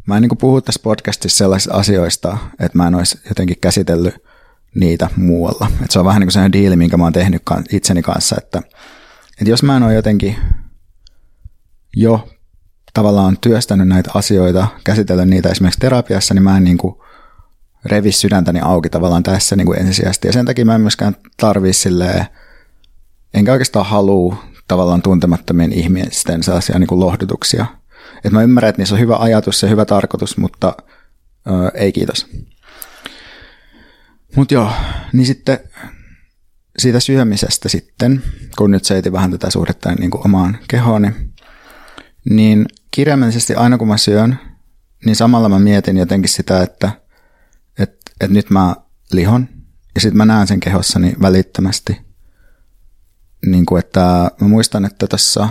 mä 0.06 0.16
en 0.16 0.22
niinku 0.22 0.36
puhu 0.36 0.60
tässä 0.60 0.80
podcastissa 0.82 1.38
sellaisista 1.38 1.74
asioista, 1.74 2.38
että 2.60 2.78
mä 2.78 2.86
en 2.86 2.94
olisi 2.94 3.20
jotenkin 3.28 3.56
käsitellyt 3.60 4.14
niitä 4.74 5.08
muualla. 5.16 5.66
Että 5.80 5.92
se 5.92 5.98
on 5.98 6.04
vähän 6.04 6.20
niin 6.20 6.26
kuin 6.26 6.32
sellainen 6.32 6.52
diili, 6.52 6.76
minkä 6.76 6.96
mä 6.96 7.04
oon 7.04 7.12
tehnyt 7.12 7.42
itseni 7.72 8.02
kanssa, 8.02 8.36
että, 8.38 8.62
että 9.30 9.50
jos 9.50 9.62
mä 9.62 9.76
en 9.76 9.82
ole 9.82 9.94
jotenkin 9.94 10.36
jo 11.96 12.28
tavallaan 12.94 13.38
työstänyt 13.40 13.88
näitä 13.88 14.10
asioita, 14.14 14.68
käsitellyt 14.84 15.28
niitä 15.28 15.48
esimerkiksi 15.48 15.80
terapiassa, 15.80 16.34
niin 16.34 16.42
mä 16.42 16.56
en 16.56 16.64
niin 16.64 16.78
kuin 16.78 16.94
revi 17.84 18.12
sydäntäni 18.12 18.60
auki 18.60 18.90
tavallaan 18.90 19.22
tässä 19.22 19.56
niin 19.56 19.66
kuin 19.66 19.78
ensisijaisesti. 19.78 20.28
Ja 20.28 20.32
sen 20.32 20.46
takia 20.46 20.64
mä 20.64 20.74
en 20.74 20.80
myöskään 20.80 21.16
tarvii 21.36 21.72
silleen, 21.72 22.26
enkä 23.34 23.52
oikeastaan 23.52 23.86
halua 23.86 24.44
tavallaan 24.68 25.02
tuntemattomien 25.02 25.72
ihmisten 25.72 26.42
sellaisia 26.42 26.78
niin 26.78 26.86
kuin 26.86 27.00
lohdutuksia. 27.00 27.66
Et 28.24 28.32
mä 28.32 28.42
ymmärrän, 28.42 28.68
että 28.68 28.80
niissä 28.82 28.94
on 28.94 29.00
hyvä 29.00 29.16
ajatus 29.16 29.62
ja 29.62 29.68
hyvä 29.68 29.84
tarkoitus, 29.84 30.36
mutta 30.36 30.76
ö, 31.46 31.50
ei 31.74 31.92
kiitos. 31.92 32.26
Mutta 34.36 34.54
joo, 34.54 34.72
niin 35.12 35.26
sitten 35.26 35.58
siitä 36.78 37.00
syömisestä 37.00 37.68
sitten, 37.68 38.22
kun 38.58 38.70
nyt 38.70 38.84
seitin 38.84 39.12
vähän 39.12 39.30
tätä 39.30 39.50
suhdetta 39.50 39.92
niin 39.92 40.10
kuin 40.10 40.26
omaan 40.26 40.58
kehooni, 40.68 41.12
niin 42.30 42.66
kirjaimellisesti 42.98 43.54
aina 43.54 43.78
kun 43.78 43.88
mä 43.88 43.96
syön, 43.96 44.38
niin 45.04 45.16
samalla 45.16 45.48
mä 45.48 45.58
mietin 45.58 45.96
jotenkin 45.96 46.28
sitä, 46.28 46.62
että, 46.62 46.90
että, 47.78 48.12
että 48.20 48.34
nyt 48.34 48.50
mä 48.50 48.76
lihon 49.12 49.48
ja 49.94 50.00
sitten 50.00 50.16
mä 50.16 50.24
näen 50.24 50.46
sen 50.46 50.60
kehossani 50.60 51.14
välittömästi. 51.22 52.00
Niin 53.46 53.66
kuin, 53.66 53.78
että 53.78 54.30
mä 54.40 54.48
muistan, 54.48 54.84
että 54.84 55.06
tässä 55.06 55.48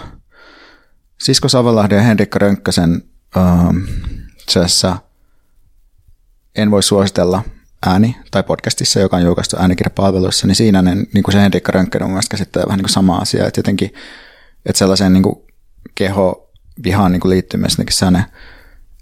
Sisko 1.18 1.50
Savolahden 1.50 1.96
ja 1.96 2.01
Henrikka 2.01 2.39
Rönkkösen 2.39 3.04
ähm, 3.38 3.77
En 6.56 6.72
voi 6.72 6.84
suositella 6.84 7.44
ääni 7.86 8.18
tai 8.32 8.44
podcastissa, 8.44 9.00
joka 9.00 9.18
on 9.18 9.24
julkaistu 9.24 9.56
äänikirjapalveluissa, 9.60 10.48
niin 10.48 10.56
siinä 10.56 10.82
ne, 10.82 10.96
niin 10.96 11.24
kuin 11.24 11.32
se 11.32 11.42
Henrikka 11.42 11.72
Rönkkönen 11.72 12.08
mun 12.08 12.13
mielestä 12.13 12.32
käsittää 12.32 12.63
vähän 12.68 12.77
niin 12.77 12.84
kuin 12.84 12.94
sama 12.94 13.18
asia, 13.18 13.48
että 13.48 13.60
jotenkin 13.60 13.94
että 14.66 14.77
sellaisen 14.77 15.13
niin 15.13 15.24
kuin 15.24 15.36
keho 15.96 16.47
vihaan 16.84 17.12
niin 17.12 17.22
liittyy 17.26 17.60
myös 17.60 17.78
sellainen, 17.90 18.24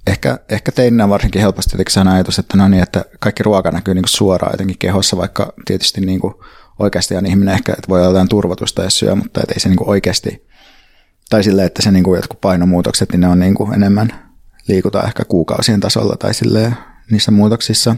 ehkä, 0.08 0.40
ehkä 0.50 0.72
teininä 0.72 1.10
varsinkin 1.10 1.42
helposti 1.42 1.74
jotenkin 1.74 1.94
sellainen 1.94 2.16
ajatus, 2.16 2.40
että 2.40 2.58
no 2.58 2.68
niin, 2.68 2.84
että 2.84 3.06
kaikki 3.20 3.44
ruoka 3.44 3.72
näkyy 3.72 3.94
niin 3.94 4.08
suoraan 4.08 4.54
jotenkin 4.54 4.78
kehossa, 4.78 5.18
vaikka 5.18 5.54
tietysti 5.66 6.02
niin 6.02 6.20
oikeasti 6.80 7.16
on 7.16 7.26
ihminen 7.26 7.54
ehkä, 7.54 7.74
että 7.74 7.90
voi 7.90 8.00
olla 8.00 8.10
jotain 8.10 8.30
turvotusta 8.30 8.84
ja 8.84 8.90
syö, 8.90 9.16
mutta 9.16 9.42
ei 9.42 9.60
se 9.60 9.70
niin 9.70 9.90
oikeasti, 9.90 10.48
tai 11.30 11.44
silleen, 11.44 11.68
että 11.68 11.82
se 11.82 11.92
niin 11.92 12.04
jotkut 12.16 12.42
painomuutokset, 12.42 13.12
niin 13.12 13.20
ne 13.20 13.28
on 13.28 13.40
niin 13.40 13.74
enemmän 13.76 14.32
liikuta 14.68 15.04
ehkä 15.04 15.26
kuukausien 15.26 15.80
tasolla 15.80 16.16
tai 16.18 16.34
silleen 16.34 16.78
niissä 17.12 17.32
muutoksissa. 17.32 17.96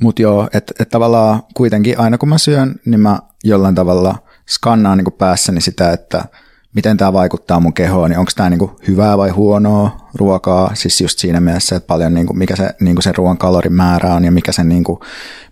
Mutta 0.00 0.22
joo, 0.22 0.48
että 0.54 0.74
et 0.80 0.88
tavallaan 0.88 1.42
kuitenkin 1.54 1.98
aina 1.98 2.18
kun 2.18 2.28
mä 2.28 2.38
syön, 2.38 2.74
niin 2.84 3.00
mä 3.00 3.18
jollain 3.44 3.74
tavalla 3.74 4.18
skannaan 4.48 4.98
niin 4.98 5.12
päässäni 5.18 5.60
sitä, 5.60 5.92
että– 5.92 6.24
miten 6.74 6.96
tämä 6.96 7.12
vaikuttaa 7.12 7.60
mun 7.60 7.72
kehoon, 7.72 8.10
niin 8.10 8.18
onko 8.18 8.32
tämä 8.36 8.50
niinku 8.50 8.80
hyvää 8.88 9.18
vai 9.18 9.30
huonoa 9.30 10.08
ruokaa, 10.14 10.74
siis 10.74 11.00
just 11.00 11.18
siinä 11.18 11.40
mielessä, 11.40 11.76
että 11.76 11.86
paljon 11.86 12.14
niinku, 12.14 12.34
mikä 12.34 12.56
se, 12.56 12.74
niinku 12.80 13.02
se 13.02 13.12
ruoan 13.12 13.38
kalorimäärä 13.38 14.14
on 14.14 14.24
ja 14.24 14.32
mikä, 14.32 14.52
se, 14.52 14.64
niinku, 14.64 15.00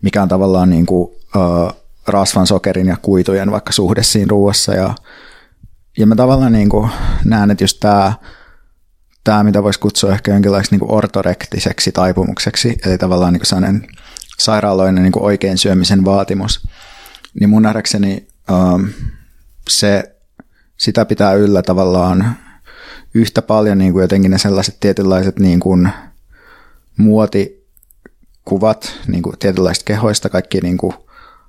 mikä 0.03 0.23
on 0.23 0.29
tavallaan 0.29 0.71
niinku, 0.71 1.17
ö, 1.37 1.41
rasvan, 2.07 2.47
sokerin 2.47 2.87
ja 2.87 2.97
kuitujen 3.03 3.51
vaikka 3.51 3.73
suhde 3.73 4.03
siinä 4.03 4.31
ruoassa. 4.31 4.75
Ja, 4.75 4.95
ja 5.99 6.07
mä 6.07 6.17
tavallaan 6.17 6.53
niinku 6.53 6.89
näen, 7.25 7.51
että 7.51 7.65
just 7.65 7.81
tämä 7.81 8.13
tämä, 9.25 9.45
mitä 9.45 9.63
voisi 9.63 9.81
kutsua 9.81 10.13
ehkä 10.13 10.33
jonkinlaiseksi 10.33 10.77
niin 10.77 10.93
ortorektiseksi 10.93 11.93
taipumukseksi, 11.93 12.79
eli 12.87 12.99
tavallaan 12.99 13.33
niin 13.33 13.47
sellainen 13.47 13.87
sairaaloinen 14.39 15.03
niin 15.03 15.13
oikein 15.23 15.59
syömisen 15.59 16.05
vaatimus, 16.05 16.69
niin 17.41 17.51
mun 17.51 17.63
nähdäkseni 17.63 18.29
um, 18.51 18.89
se 19.69 20.20
sitä 20.81 21.05
pitää 21.05 21.33
yllä 21.33 21.63
tavallaan 21.63 22.37
yhtä 23.15 23.43
paljon 23.43 23.79
niin 23.79 23.93
kuin 23.93 24.03
jotenkin 24.03 24.31
ne 24.31 24.39
sellaiset 24.39 24.77
tietynlaiset 24.81 25.39
niin 25.39 25.61
kuin 25.61 25.89
muotikuvat 26.97 28.93
niin 29.07 29.23
kuin 29.23 29.39
tietynlaisista 29.39 29.85
kehoista, 29.85 30.29
kaikki 30.29 30.61
niin 30.61 30.79
kuin 30.79 30.95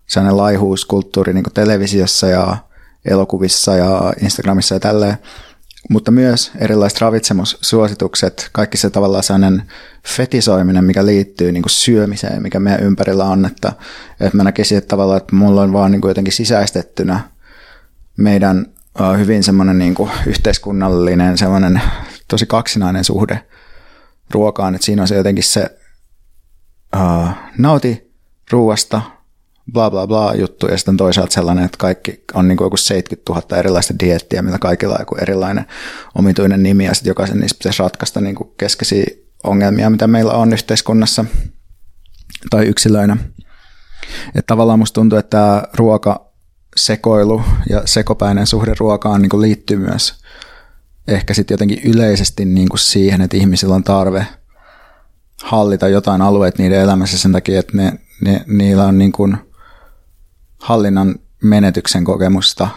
sellainen 0.07 0.38
laihuuskulttuuri 0.38 1.33
niin 1.33 1.43
kuin 1.43 1.53
televisiossa 1.53 2.27
ja 2.27 2.57
elokuvissa 3.05 3.75
ja 3.75 4.13
Instagramissa 4.21 4.75
ja 4.75 4.79
tälleen, 4.79 5.17
mutta 5.89 6.11
myös 6.11 6.51
erilaiset 6.59 7.01
ravitsemussuositukset, 7.01 8.50
kaikki 8.51 8.77
se 8.77 8.89
tavallaan 8.89 9.23
sellainen 9.23 9.63
fetisoiminen, 10.07 10.85
mikä 10.85 11.05
liittyy 11.05 11.51
niin 11.51 11.63
kuin 11.63 11.71
syömiseen, 11.71 12.41
mikä 12.41 12.59
meidän 12.59 12.83
ympärillä 12.83 13.25
on, 13.25 13.45
että, 13.45 13.73
että 14.19 14.38
mä 14.38 14.43
näkisin, 14.43 14.77
että 14.77 14.88
tavallaan, 14.88 15.17
että 15.17 15.35
mulla 15.35 15.61
on 15.61 15.73
vaan 15.73 15.91
niin 15.91 16.01
kuin 16.01 16.09
jotenkin 16.09 16.33
sisäistettynä 16.33 17.19
meidän 18.17 18.65
hyvin 19.17 19.43
semmoinen 19.43 19.77
niin 19.77 19.95
kuin 19.95 20.12
yhteiskunnallinen, 20.25 21.38
semmoinen 21.38 21.81
tosi 22.27 22.45
kaksinainen 22.45 23.03
suhde 23.03 23.45
ruokaan, 24.31 24.75
että 24.75 24.86
siinä 24.86 25.01
on 25.01 25.07
se 25.07 25.15
jotenkin 25.15 25.43
se 25.43 25.77
uh, 26.95 27.29
nauti 27.57 28.12
ruuasta, 28.51 29.01
bla 29.74 29.91
bla 29.91 30.07
bla 30.07 30.36
juttu, 30.36 30.67
ja 30.67 30.77
sitten 30.77 30.98
toisaalta 30.98 31.33
sellainen, 31.33 31.65
että 31.65 31.77
kaikki 31.77 32.24
on 32.33 32.48
niin 32.48 32.57
kuin 32.57 32.65
joku 32.65 32.77
70 32.77 33.33
000 33.33 33.57
erilaista 33.57 33.93
diettiä, 34.00 34.41
millä 34.41 34.60
kaikilla 34.60 34.93
on 34.93 35.01
joku 35.01 35.15
erilainen 35.21 35.65
omituinen 36.15 36.63
nimi, 36.63 36.86
ja 36.86 36.93
sitten 36.93 37.12
jokaisen 37.12 37.39
niistä 37.39 37.57
pitäisi 37.57 37.83
ratkaista 37.83 38.21
niin 38.21 38.36
kuin 38.36 38.50
keskeisiä 38.57 39.05
ongelmia, 39.43 39.89
mitä 39.89 40.07
meillä 40.07 40.33
on 40.33 40.53
yhteiskunnassa 40.53 41.25
tai 42.50 42.65
yksilöinä. 42.65 43.17
Että 44.27 44.48
tavallaan 44.48 44.79
musta 44.79 44.93
tuntuu, 44.93 45.19
että 45.19 45.63
ruoka 45.74 46.30
sekoilu 46.75 47.43
ja 47.69 47.81
sekopäinen 47.85 48.47
suhde 48.47 48.73
ruokaan 48.79 49.21
niin 49.21 49.29
kuin 49.29 49.41
liittyy 49.41 49.77
myös 49.77 50.21
ehkä 51.07 51.33
sitten 51.33 51.53
jotenkin 51.53 51.81
yleisesti 51.83 52.45
niin 52.45 52.69
kuin 52.69 52.79
siihen, 52.79 53.21
että 53.21 53.37
ihmisillä 53.37 53.75
on 53.75 53.83
tarve 53.83 54.27
hallita 55.43 55.87
jotain 55.87 56.21
alueita 56.21 56.61
niiden 56.63 56.79
elämässä 56.79 57.17
sen 57.17 57.31
takia, 57.31 57.59
että 57.59 57.77
ne, 57.77 57.93
ne, 58.21 58.43
niillä 58.47 58.85
on 58.85 58.97
niin 58.97 59.11
kuin 59.11 59.37
hallinnan 60.59 61.15
menetyksen 61.43 62.03
kokemusta 62.03 62.67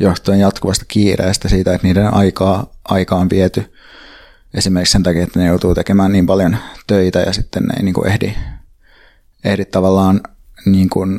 johtuen 0.00 0.40
jatkuvasta 0.40 0.84
kiireestä 0.88 1.48
siitä, 1.48 1.74
että 1.74 1.86
niiden 1.86 2.14
aikaa, 2.14 2.72
aikaa 2.84 3.18
on 3.18 3.30
viety 3.30 3.72
esimerkiksi 4.54 4.92
sen 4.92 5.02
takia, 5.02 5.22
että 5.22 5.38
ne 5.38 5.46
joutuu 5.46 5.74
tekemään 5.74 6.12
niin 6.12 6.26
paljon 6.26 6.56
töitä 6.86 7.20
ja 7.20 7.32
sitten 7.32 7.62
ne 7.62 7.74
ei 7.76 7.82
niin 7.82 7.94
kuin 7.94 8.08
ehdi, 8.08 8.34
ehdi 9.44 9.64
tavallaan 9.64 10.20
niin 10.66 10.88
kuin 10.88 11.18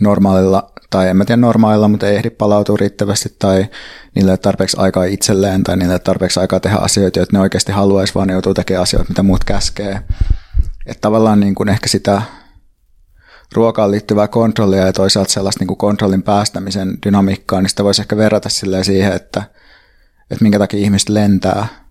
normaalilla, 0.00 0.72
tai 0.90 1.08
en 1.08 1.16
mä 1.16 1.24
tiedä 1.24 1.40
normaalilla, 1.40 1.88
mutta 1.88 2.08
ei 2.08 2.16
ehdi 2.16 2.30
palautua 2.30 2.76
riittävästi 2.80 3.36
tai 3.38 3.66
niillä 4.14 4.30
ei 4.30 4.32
ole 4.32 4.38
tarpeeksi 4.38 4.76
aikaa 4.80 5.04
itselleen 5.04 5.64
tai 5.64 5.76
niillä 5.76 5.92
ei 5.92 5.94
ole 5.94 6.00
tarpeeksi 6.00 6.40
aikaa 6.40 6.60
tehdä 6.60 6.76
asioita, 6.76 7.18
joita 7.18 7.36
ne 7.36 7.40
oikeasti 7.40 7.72
haluaisi, 7.72 8.14
vaan 8.14 8.28
ne 8.28 8.32
joutuu 8.32 8.54
tekemään 8.54 8.82
asioita, 8.82 9.08
mitä 9.08 9.22
muut 9.22 9.44
käskee. 9.44 10.00
Että 10.86 11.00
tavallaan 11.00 11.40
niin 11.40 11.54
kuin 11.54 11.68
ehkä 11.68 11.88
sitä 11.88 12.22
ruokaan 13.52 13.90
liittyvää 13.90 14.28
kontrollia 14.28 14.86
ja 14.86 14.92
toisaalta 14.92 15.32
sellaista 15.32 15.60
niin 15.60 15.68
kuin 15.68 15.78
kontrollin 15.78 16.22
päästämisen 16.22 16.98
dynamiikkaa, 17.06 17.60
niin 17.60 17.70
sitä 17.70 17.84
voisi 17.84 18.02
ehkä 18.02 18.16
verrata 18.16 18.48
siihen, 18.82 19.12
että, 19.12 19.42
että 20.30 20.42
minkä 20.44 20.58
takia 20.58 20.80
ihmiset 20.80 21.08
lentää 21.08 21.83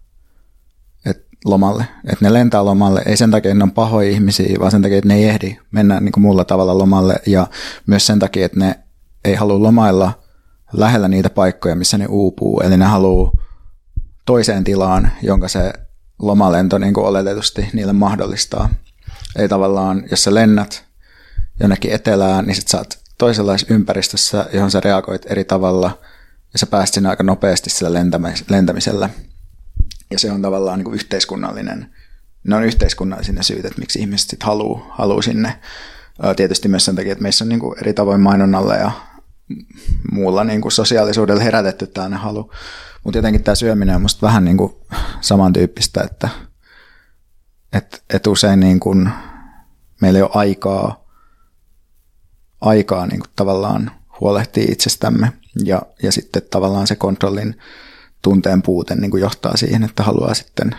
lomalle. 1.45 1.85
Että 2.05 2.25
ne 2.25 2.33
lentää 2.33 2.65
lomalle, 2.65 3.01
ei 3.05 3.17
sen 3.17 3.31
takia, 3.31 3.51
että 3.51 3.57
ne 3.57 3.63
on 3.63 3.71
pahoja 3.71 4.09
ihmisiä, 4.09 4.55
vaan 4.59 4.71
sen 4.71 4.81
takia, 4.81 4.97
että 4.97 5.07
ne 5.07 5.15
ei 5.15 5.25
ehdi 5.25 5.57
mennä 5.71 5.99
niin 5.99 6.11
kuin 6.11 6.21
muulla 6.21 6.45
tavalla 6.45 6.77
lomalle 6.77 7.15
ja 7.27 7.47
myös 7.85 8.05
sen 8.05 8.19
takia, 8.19 8.45
että 8.45 8.59
ne 8.59 8.79
ei 9.25 9.35
halua 9.35 9.63
lomailla 9.63 10.23
lähellä 10.73 11.07
niitä 11.07 11.29
paikkoja, 11.29 11.75
missä 11.75 11.97
ne 11.97 12.05
uupuu. 12.05 12.59
Eli 12.59 12.77
ne 12.77 12.85
haluaa 12.85 13.31
toiseen 14.25 14.63
tilaan, 14.63 15.11
jonka 15.21 15.47
se 15.47 15.73
lomalento 16.19 16.77
niin 16.77 16.93
kuin 16.93 17.05
oletetusti 17.05 17.69
niille 17.73 17.93
mahdollistaa. 17.93 18.69
Eli 19.35 19.47
tavallaan, 19.47 20.03
jos 20.11 20.23
sä 20.23 20.33
lennät 20.33 20.85
jonnekin 21.59 21.91
etelään, 21.91 22.45
niin 22.45 22.55
sit 22.55 22.67
sä 22.67 22.77
oot 22.77 22.97
toisenlaisessa 23.17 23.73
ympäristössä, 23.73 24.45
johon 24.53 24.71
sä 24.71 24.79
reagoit 24.79 25.25
eri 25.31 25.43
tavalla, 25.43 25.99
ja 26.53 26.59
sä 26.59 26.65
pääst 26.65 26.93
sinne 26.93 27.09
aika 27.09 27.23
nopeasti 27.23 27.69
sillä 27.69 27.99
lentämisellä. 28.49 29.09
Ja 30.13 30.19
se 30.19 30.31
on 30.31 30.41
tavallaan 30.41 30.79
niin 30.79 30.85
kuin 30.85 30.95
yhteiskunnallinen, 30.95 31.89
ne 32.43 32.55
on 32.55 32.63
yhteiskunnallisia 32.63 33.33
ne 33.33 33.43
syyt, 33.43 33.65
että 33.65 33.79
miksi 33.79 33.99
ihmiset 33.99 34.29
sitten 34.29 34.47
haluaa 34.47 34.85
haluu 34.89 35.21
sinne. 35.21 35.59
Tietysti 36.35 36.67
myös 36.67 36.85
sen 36.85 36.95
takia, 36.95 37.11
että 37.11 37.21
meissä 37.21 37.45
on 37.45 37.49
niin 37.49 37.59
kuin 37.59 37.79
eri 37.79 37.93
tavoin 37.93 38.21
mainonnalla 38.21 38.75
ja 38.75 38.91
muulla 40.11 40.43
niin 40.43 40.61
kuin 40.61 40.71
sosiaalisuudella 40.71 41.43
herätetty 41.43 41.87
tällainen 41.87 42.19
halu. 42.19 42.51
Mutta 43.03 43.17
jotenkin 43.17 43.43
tämä 43.43 43.55
syöminen 43.55 43.95
on 43.95 44.01
musta 44.01 44.27
vähän 44.27 44.45
niin 44.45 44.57
kuin 44.57 44.73
samantyyppistä, 45.21 46.01
että 46.01 46.29
et, 47.73 48.03
et 48.09 48.27
usein 48.27 48.59
niin 48.59 48.79
kuin 48.79 49.09
meillä 50.01 50.17
ei 50.17 50.23
ole 50.23 50.31
aikaa, 50.33 51.05
aikaa 52.61 53.07
niin 53.07 53.19
kuin 53.19 53.31
tavallaan 53.35 53.91
huolehtia 54.19 54.65
itsestämme 54.71 55.33
ja, 55.63 55.81
ja 56.03 56.11
sitten 56.11 56.41
tavallaan 56.51 56.87
se 56.87 56.95
kontrollin 56.95 57.55
tunteen 58.23 58.61
puute 58.61 58.95
niin 58.95 59.11
kuin 59.11 59.21
johtaa 59.21 59.57
siihen, 59.57 59.83
että 59.83 60.03
haluaa 60.03 60.33
sitten 60.33 60.75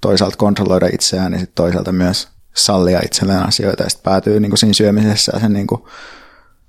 toisaalta 0.00 0.36
kontrolloida 0.36 0.88
itseään 0.92 1.32
ja 1.32 1.38
sitten 1.38 1.54
toisaalta 1.54 1.92
myös 1.92 2.28
sallia 2.56 3.00
itselleen 3.04 3.48
asioita 3.48 3.82
ja 3.82 3.90
sitten 3.90 4.04
päätyy 4.04 4.40
niin 4.40 4.50
kuin 4.50 4.58
siinä 4.58 4.72
syömisessä 4.72 5.32
sen 5.40 5.52
niin 5.52 5.66
kuin 5.66 5.82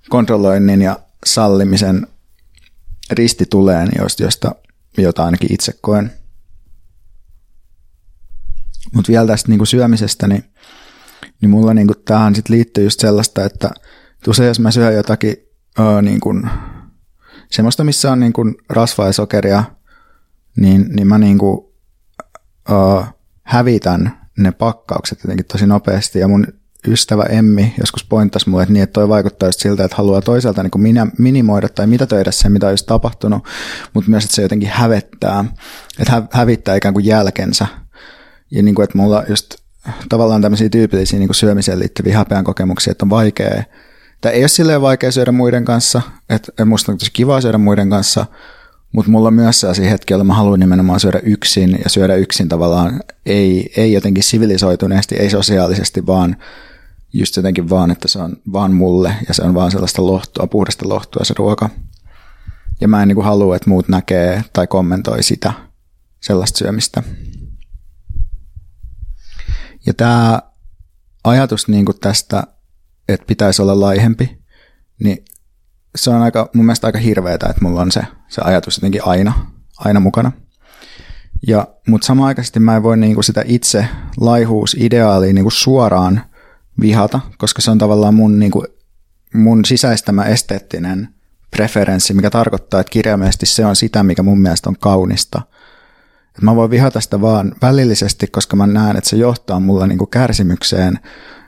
kontrolloinnin 0.10 0.81
ja 0.81 1.00
sallimisen 1.25 2.07
ristituleen, 3.12 3.89
josta, 4.19 4.55
jota 4.98 5.25
ainakin 5.25 5.53
itse 5.53 5.74
koen. 5.81 6.12
Mutta 8.93 9.12
vielä 9.12 9.27
tästä 9.27 9.50
niinku 9.50 9.65
syömisestä, 9.65 10.27
niin, 10.27 10.43
niin 11.41 11.50
mulla 11.50 11.74
niinku 11.74 11.93
tähän 11.95 12.36
sit 12.36 12.50
liittyy 12.50 12.83
just 12.83 13.00
sellaista, 13.00 13.45
että 13.45 13.69
usein 14.27 14.48
jos 14.48 14.60
mä 14.60 14.71
syön 14.71 14.95
jotakin 14.95 15.36
öö, 15.79 16.01
niinku, 16.01 16.33
semmoista, 17.51 17.83
missä 17.83 18.12
on 18.12 18.19
niinku 18.19 18.41
rasvaa 18.69 19.07
ja 19.07 19.13
sokeria, 19.13 19.63
niin, 20.57 20.85
niin 20.96 21.07
mä 21.07 21.18
niinku, 21.18 21.74
öö, 22.70 23.03
hävitän 23.44 24.22
ne 24.37 24.51
pakkaukset 24.51 25.24
jotenkin 25.24 25.46
tosi 25.46 25.66
nopeasti 25.66 26.20
ja 26.20 26.27
mun 26.27 26.48
ystävä 26.87 27.24
Emmi 27.24 27.74
joskus 27.79 28.03
pointtasi 28.03 28.50
mulle, 28.50 28.64
että, 28.64 28.74
niin, 28.74 28.83
että 28.83 28.94
toi 28.94 29.09
vaikuttaa 29.09 29.50
just 29.50 29.59
siltä, 29.59 29.83
että 29.83 29.98
haluaa 29.98 30.22
toisaalta 30.22 30.64
niin 30.64 30.72
kuin 30.72 30.81
minä, 30.81 31.07
minimoida 31.18 31.70
tai 31.70 31.87
mitätöidä 31.87 32.31
sen, 32.31 32.51
mitä 32.51 32.66
on 32.66 32.74
just 32.74 32.85
tapahtunut, 32.85 33.44
mutta 33.94 34.09
myös, 34.09 34.24
että 34.24 34.35
se 34.35 34.42
jotenkin 34.42 34.70
hävettää, 34.70 35.46
että 36.00 36.24
hävittää 36.31 36.75
ikään 36.75 36.94
kuin 36.94 37.05
jälkensä. 37.05 37.68
Ja 38.51 38.64
niin 38.64 38.75
kuin, 38.75 38.83
että 38.83 38.98
mulla 38.98 39.24
just 39.29 39.55
tavallaan 40.09 40.42
tämmöisiä 40.42 40.70
tyypillisiä 40.70 41.20
niin 41.20 41.27
kuin 41.27 41.35
syömiseen 41.35 41.79
liittyviä 41.79 42.18
häpeän 42.18 42.44
kokemuksia, 42.44 42.92
että 42.92 43.05
on 43.05 43.09
vaikea, 43.09 43.64
tai 44.22 44.31
ei 44.31 44.42
ole 44.42 44.48
silleen 44.48 44.81
vaikea 44.81 45.11
syödä 45.11 45.31
muiden 45.31 45.66
kanssa, 45.66 46.01
että 46.29 46.66
musta 46.66 46.92
on 46.92 46.98
tosi 46.98 47.11
kiva 47.11 47.42
syödä 47.42 47.57
muiden 47.57 47.90
kanssa, 47.90 48.25
mutta 48.91 49.11
mulla 49.11 49.31
myös 49.31 49.59
sellaisia 49.59 49.89
hetkiä, 49.89 50.15
joilla 50.15 50.23
mä 50.23 50.33
haluan 50.33 50.59
nimenomaan 50.59 50.99
syödä 50.99 51.19
yksin 51.23 51.79
ja 51.83 51.89
syödä 51.89 52.15
yksin 52.15 52.49
tavallaan 52.49 53.03
ei, 53.25 53.73
ei 53.77 53.93
jotenkin 53.93 54.23
sivilisoituneesti, 54.23 55.15
ei 55.15 55.29
sosiaalisesti, 55.29 56.07
vaan 56.07 56.35
just 57.13 57.35
jotenkin 57.35 57.69
vaan, 57.69 57.91
että 57.91 58.07
se 58.07 58.19
on 58.19 58.37
vaan 58.53 58.73
mulle 58.73 59.15
ja 59.27 59.33
se 59.33 59.41
on 59.41 59.53
vaan 59.53 59.71
sellaista 59.71 60.05
lohtua, 60.05 60.47
puhdasta 60.47 60.89
lohtua 60.89 61.23
se 61.23 61.33
ruoka. 61.37 61.69
Ja 62.81 62.87
mä 62.87 63.01
en 63.01 63.07
niin 63.07 63.15
kuin 63.15 63.25
halua, 63.25 63.55
että 63.55 63.69
muut 63.69 63.87
näkee 63.87 64.43
tai 64.53 64.67
kommentoi 64.67 65.23
sitä 65.23 65.53
sellaista 66.19 66.57
syömistä. 66.57 67.03
Ja 69.85 69.93
tämä 69.93 70.41
ajatus 71.23 71.67
niin 71.67 71.85
kuin 71.85 71.99
tästä, 71.99 72.43
että 73.09 73.27
pitäisi 73.27 73.61
olla 73.61 73.79
laihempi, 73.79 74.37
niin 75.03 75.25
se 75.95 76.09
on 76.09 76.21
aika, 76.21 76.49
mun 76.53 76.65
mielestä 76.65 76.87
aika 76.87 76.99
hirveetä, 76.99 77.47
että 77.49 77.61
mulla 77.65 77.81
on 77.81 77.91
se, 77.91 78.01
se 78.27 78.41
ajatus 78.45 78.77
jotenkin 78.77 79.01
aina, 79.05 79.33
aina 79.77 79.99
mukana. 79.99 80.31
Ja, 81.47 81.67
mutta 81.87 82.07
samaaikaisesti 82.07 82.59
mä 82.59 82.75
en 82.75 82.83
voi 82.83 82.97
niinku 82.97 83.23
sitä 83.23 83.43
itse 83.45 83.87
laihuusideaalia 84.17 85.33
niinku 85.33 85.49
suoraan 85.49 86.21
vihata, 86.81 87.19
koska 87.37 87.61
se 87.61 87.71
on 87.71 87.77
tavallaan 87.77 88.13
mun, 88.13 88.39
niin 88.39 88.51
kuin, 88.51 88.67
mun 89.33 89.65
sisäistämä 89.65 90.23
esteettinen 90.23 91.13
preferenssi, 91.51 92.13
mikä 92.13 92.29
tarkoittaa, 92.29 92.79
että 92.79 92.91
kirjaimellisesti 92.91 93.45
se 93.45 93.65
on 93.65 93.75
sitä, 93.75 94.03
mikä 94.03 94.23
mun 94.23 94.41
mielestä 94.41 94.69
on 94.69 94.75
kaunista. 94.79 95.41
Et 96.35 96.41
mä 96.41 96.55
voin 96.55 96.71
vihata 96.71 97.01
sitä 97.01 97.21
vaan 97.21 97.55
välillisesti, 97.61 98.27
koska 98.27 98.55
mä 98.55 98.67
näen, 98.67 98.97
että 98.97 99.09
se 99.09 99.15
johtaa 99.15 99.59
mulla 99.59 99.87
niin 99.87 99.97
kuin 99.97 100.09
kärsimykseen, 100.09 100.99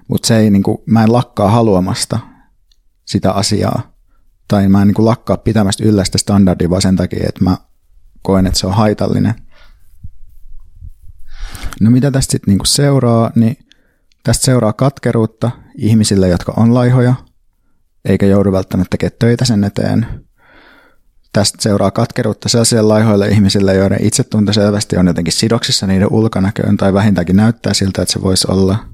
mutta 0.08 0.28
se 0.28 0.38
ei, 0.38 0.50
niin 0.50 0.64
kuin, 0.64 0.78
mä 0.86 1.04
en 1.04 1.14
lakkaa 1.14 1.52
haluamasta 1.52 2.20
sitä 3.06 3.32
asiaa. 3.32 3.93
Tai 4.48 4.68
mä 4.68 4.82
en 4.82 4.88
niin 4.88 4.96
kuin 4.96 5.06
lakkaa 5.06 5.38
pitämästä 5.38 5.84
yllä 5.84 6.06
sitä 6.06 6.18
standardia 6.18 6.70
vaan 6.70 6.82
sen 6.82 6.96
takia, 6.96 7.26
että 7.30 7.44
mä 7.44 7.58
koen, 8.22 8.48
että 8.48 8.60
se 8.60 8.68
on 8.68 8.74
haitallinen. 8.74 9.34
No 11.82 11.92
mitä 11.92 12.12
tästä 12.12 12.32
sitten 12.32 12.54
niin 12.54 12.66
seuraa, 12.66 13.32
niin 13.36 13.58
Tästä 14.24 14.46
seuraa 14.46 14.74
katkeruutta 14.74 15.52
ihmisille, 15.78 16.28
jotka 16.28 16.54
on 16.58 16.74
laihoja, 16.74 17.14
eikä 18.06 18.26
joudu 18.26 18.52
välttämättä 18.52 18.88
tekemään 18.90 19.18
töitä 19.20 19.46
sen 19.46 19.64
eteen. 19.64 20.08
Tästä 21.34 21.62
seuraa 21.62 21.92
katkeruutta 21.92 22.50
sellaisille 22.50 22.82
laihoille 22.82 23.28
ihmisille, 23.28 23.76
joiden 23.76 24.04
itsetunto 24.04 24.54
selvästi 24.54 24.98
on 24.98 25.08
jotenkin 25.08 25.34
sidoksissa 25.34 25.88
niiden 25.88 26.14
ulkonäköön 26.14 26.78
tai 26.78 26.94
vähintäänkin 26.94 27.36
näyttää 27.36 27.74
siltä, 27.74 28.02
että 28.02 28.14
se 28.14 28.22
voisi 28.22 28.48
olla. 28.52 28.86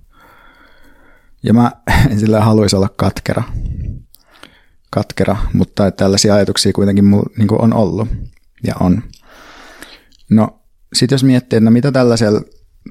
Ja 1.43 1.53
mä 1.53 1.71
en 2.11 2.19
sillä 2.19 2.41
haluaisi 2.41 2.75
olla 2.75 2.89
katkera. 2.89 3.43
Katkera, 4.89 5.37
mutta 5.53 5.91
tällaisia 5.91 6.35
ajatuksia 6.35 6.73
kuitenkin 6.73 7.11
niin 7.37 7.47
on 7.61 7.73
ollut 7.73 8.09
ja 8.63 8.75
on. 8.79 9.03
No, 10.29 10.59
sitten 10.93 11.13
jos 11.13 11.23
miettii, 11.23 11.57
että 11.57 11.65
no 11.65 11.71
mitä 11.71 11.91
tällaiselle, 11.91 12.41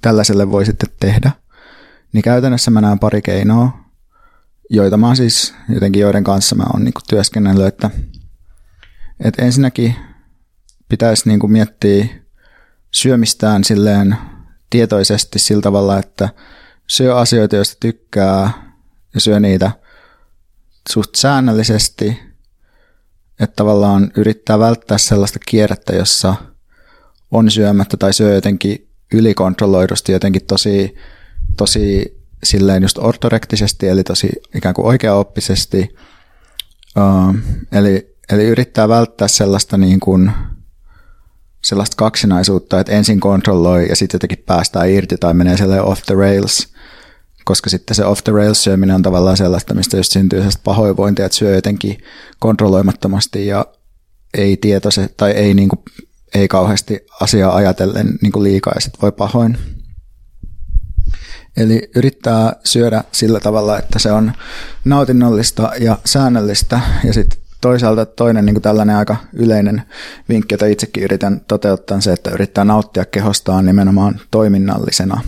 tällaiselle 0.03 0.51
voi 0.51 0.67
sitten 0.67 0.91
tehdä– 1.01 1.33
niin 2.13 2.23
käytännössä 2.23 2.71
mä 2.71 2.81
näen 2.81 2.99
pari 2.99 3.23
keinoa, 3.23 3.85
joita 4.71 4.97
mä 4.97 5.15
siis 5.15 5.55
jotenkin 5.69 6.01
joiden 6.01 6.25
kanssa 6.25 6.57
mä 6.57 6.65
oon 6.73 6.85
niin 6.85 6.95
työskennellyt, 7.09 7.67
että, 7.67 7.91
että 9.21 9.45
ensinnäkin 9.45 9.95
pitäisi 10.89 11.29
niin 11.29 11.41
kuin 11.41 11.53
miettiä 11.53 12.07
syömistään 12.91 13.65
silleen 13.65 14.17
tietoisesti 14.71 15.39
sillä 15.39 15.63
tavalla, 15.63 15.99
että 15.99 16.29
syö 16.87 17.17
asioita, 17.17 17.57
joista 17.57 17.77
tykkää 17.81 18.51
ja 19.15 19.21
syö 19.21 19.41
niitä 19.41 19.71
suht 20.91 21.15
säännöllisesti, 21.15 22.19
että 23.41 23.57
tavallaan 23.57 24.13
yrittää 24.17 24.59
välttää 24.59 24.99
sellaista 24.99 25.39
kierrettä, 25.47 25.97
jossa 25.97 26.35
on 27.31 27.51
syömättä 27.51 27.97
tai 27.97 28.13
syö 28.13 28.35
jotenkin 28.35 28.89
ylikontrolloidusti, 29.13 30.13
jotenkin 30.13 30.47
tosi 30.47 30.95
tosi 31.57 32.19
silleen 32.45 32.83
just 32.83 32.99
ortorektisesti, 32.99 33.89
eli 33.89 34.05
tosi 34.05 34.29
ikään 34.55 34.75
kuin 34.75 34.87
oikeaoppisesti. 34.87 35.97
Uh, 36.97 37.37
eli, 37.73 38.17
eli 38.33 38.45
yrittää 38.45 38.89
välttää 38.89 39.29
sellaista 39.29 39.79
niin 39.79 40.01
kuin, 40.01 40.31
sellaista 41.65 41.97
kaksinaisuutta, 41.97 42.81
että 42.81 42.93
ensin 42.93 43.21
kontrolloi 43.21 43.89
ja 43.89 43.97
sitten 43.97 44.17
jotenkin 44.17 44.45
päästään 44.47 44.91
irti 44.91 45.17
tai 45.17 45.35
menee 45.35 45.57
off 45.83 46.03
the 46.07 46.15
rails, 46.15 46.75
koska 47.49 47.71
sitten 47.71 47.95
se 47.95 48.05
off 48.05 48.25
the 48.25 48.33
rails 48.33 48.65
syöminen 48.65 48.97
on 48.97 49.03
tavallaan 49.03 49.37
sellaista, 49.37 49.75
mistä 49.75 49.97
just 49.97 50.13
syntyy 50.13 50.39
sellaista 50.39 50.61
pahoinvointia, 50.65 51.27
että 51.27 51.39
syö 51.39 51.55
jotenkin 51.55 51.99
kontrolloimattomasti 52.39 53.47
ja 53.47 53.67
ei 54.35 54.57
tietoise 54.57 55.09
tai 55.17 55.31
ei, 55.31 55.55
niin 55.55 55.69
kuin, 55.69 55.81
ei 56.35 56.49
kauheasti 56.49 57.07
asiaa 57.21 57.55
ajatellen 57.55 58.19
niin 58.23 58.33
kuin 58.33 58.43
liikaa 58.43 58.73
ja 58.77 58.81
sitten 58.81 59.01
voi 59.03 59.13
pahoin. 59.13 59.59
Eli 61.57 61.91
yrittää 61.97 62.53
syödä 62.65 63.05
sillä 63.13 63.41
tavalla, 63.41 63.79
että 63.79 63.99
se 63.99 64.13
on 64.13 64.33
nautinnollista 64.85 65.71
ja 65.81 65.99
säännöllistä 66.05 66.81
ja 67.05 67.13
sitten 67.13 67.41
toisaalta 67.61 68.07
toinen 68.07 68.47
niin 68.47 68.55
kuin 68.55 68.63
tällainen 68.63 68.97
aika 68.97 69.17
yleinen 69.33 69.83
vinkki, 70.29 70.55
jota 70.55 70.67
itsekin 70.67 71.03
yritän 71.03 71.41
toteuttaa, 71.49 71.95
on 71.95 72.03
se, 72.03 72.13
että 72.13 72.31
yrittää 72.31 72.65
nauttia 72.65 73.05
kehostaan 73.05 73.67
nimenomaan 73.67 74.21
toiminnallisena. 74.31 75.21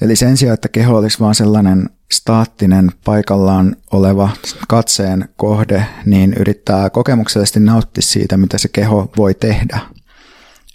Eli 0.00 0.16
sen 0.16 0.36
sijaan, 0.36 0.54
että 0.54 0.68
keho 0.68 0.96
olisi 0.96 1.20
vaan 1.20 1.34
sellainen 1.34 1.90
staattinen 2.12 2.92
paikallaan 3.04 3.76
oleva 3.92 4.30
katseen 4.68 5.28
kohde, 5.36 5.86
niin 6.06 6.34
yrittää 6.34 6.90
kokemuksellisesti 6.90 7.60
nauttia 7.60 8.02
siitä, 8.02 8.36
mitä 8.36 8.58
se 8.58 8.68
keho 8.68 9.12
voi 9.16 9.34
tehdä. 9.34 9.80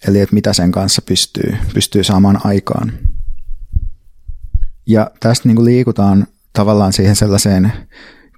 Eli 0.07 0.19
että 0.19 0.36
mitä 0.36 0.53
sen 0.53 0.71
kanssa 0.71 1.01
pystyy, 1.01 1.57
pystyy 1.73 2.03
saamaan 2.03 2.39
aikaan. 2.43 2.93
Ja 4.88 5.12
tästä 5.19 5.47
niin 5.47 5.55
kuin 5.55 5.65
liikutaan 5.65 6.27
tavallaan 6.53 6.93
siihen 6.93 7.15
sellaiseen 7.15 7.73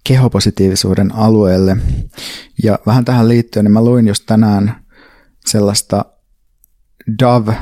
kehopositiivisuuden 0.04 1.15
alueelle. 1.15 1.78
Ja 2.63 2.80
vähän 2.86 3.06
tähän 3.06 3.30
liittyen, 3.30 3.65
niin 3.65 3.72
mä 3.74 3.84
luin 3.84 4.08
just 4.08 4.24
tänään 4.26 4.86
sellaista 5.46 6.06
Dove 7.19 7.58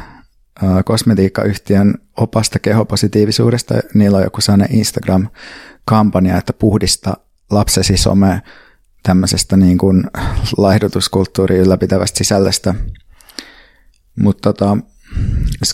kosmetiikkayhtiön 0.86 1.94
opasta 2.18 2.60
kehopositiivisuudesta. 2.60 3.76
Niillä 3.94 4.18
on 4.18 4.24
joku 4.24 4.42
sellainen 4.42 4.78
Instagram-kampanja, 4.78 6.38
että 6.38 6.54
puhdista 6.54 7.14
lapsesi 7.52 7.98
some 7.98 8.42
tämmöisestä 9.04 9.58
niin 9.58 9.78
kuin 9.78 10.04
laihdutuskulttuuriin 10.58 11.62
ylläpitävästä 11.62 12.18
sisällöstä. 12.18 12.76
Mutta 14.20 14.54
tota, 14.54 14.78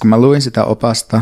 kun 0.01 0.09
mä 0.09 0.17
luin 0.17 0.41
sitä 0.41 0.63
opasta, 0.63 1.21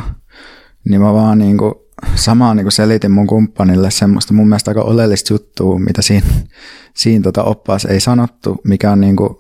niin 0.90 1.02
mä 1.02 1.14
vaan 1.14 1.38
niin 1.38 1.58
kuin 1.58 1.74
samaa 2.16 2.54
niin 2.54 2.64
kuin 2.64 2.72
selitin 2.72 3.12
mun 3.12 3.28
kumppanille 3.28 3.92
semmoista 3.92 4.34
mun 4.34 4.48
mielestä 4.48 4.72
aika 4.72 4.82
oleellista 4.82 5.34
juttua, 5.34 5.80
mitä 5.80 6.02
siinä, 6.02 6.28
siinä 6.96 7.24
tota 7.24 7.44
oppaassa 7.44 7.90
ei 7.90 8.00
sanottu, 8.00 8.62
mikä 8.64 8.92
on 8.92 9.02
niin 9.02 9.16
kuin 9.16 9.36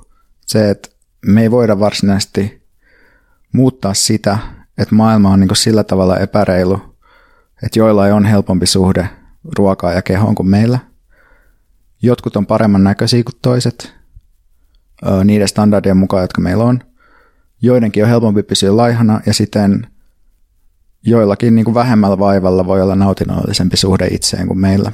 se, 0.45 0.69
että 0.69 0.89
me 1.25 1.41
ei 1.41 1.51
voida 1.51 1.79
varsinaisesti 1.79 2.64
muuttaa 3.55 3.93
sitä, 3.93 4.37
että 4.77 4.95
maailma 4.95 5.29
on 5.29 5.39
niin 5.39 5.47
kuin 5.47 5.57
sillä 5.57 5.83
tavalla 5.83 6.17
epäreilu, 6.17 6.81
että 7.63 7.79
joilla 7.79 8.07
ei 8.07 8.11
on 8.11 8.25
helpompi 8.25 8.65
suhde 8.65 9.09
ruokaa 9.57 9.93
ja 9.93 10.01
kehoon 10.01 10.35
kuin 10.35 10.49
meillä. 10.49 10.79
Jotkut 12.01 12.35
on 12.35 12.45
paremman 12.45 12.83
näköisiä 12.83 13.23
kuin 13.23 13.35
toiset, 13.41 13.93
niiden 15.23 15.47
standardien 15.47 15.97
mukaan, 15.97 16.23
jotka 16.23 16.41
meillä 16.41 16.63
on. 16.63 16.79
Joidenkin 17.61 18.03
on 18.03 18.09
helpompi 18.09 18.43
pysyä 18.43 18.77
laihana 18.77 19.21
ja 19.25 19.33
siten 19.33 19.87
joillakin 21.05 21.55
niin 21.55 21.65
kuin 21.65 21.75
vähemmällä 21.75 22.19
vaivalla 22.19 22.65
voi 22.65 22.81
olla 22.81 22.95
nautinnollisempi 22.95 23.77
suhde 23.77 24.07
itseen 24.07 24.47
kuin 24.47 24.59
meillä. 24.59 24.91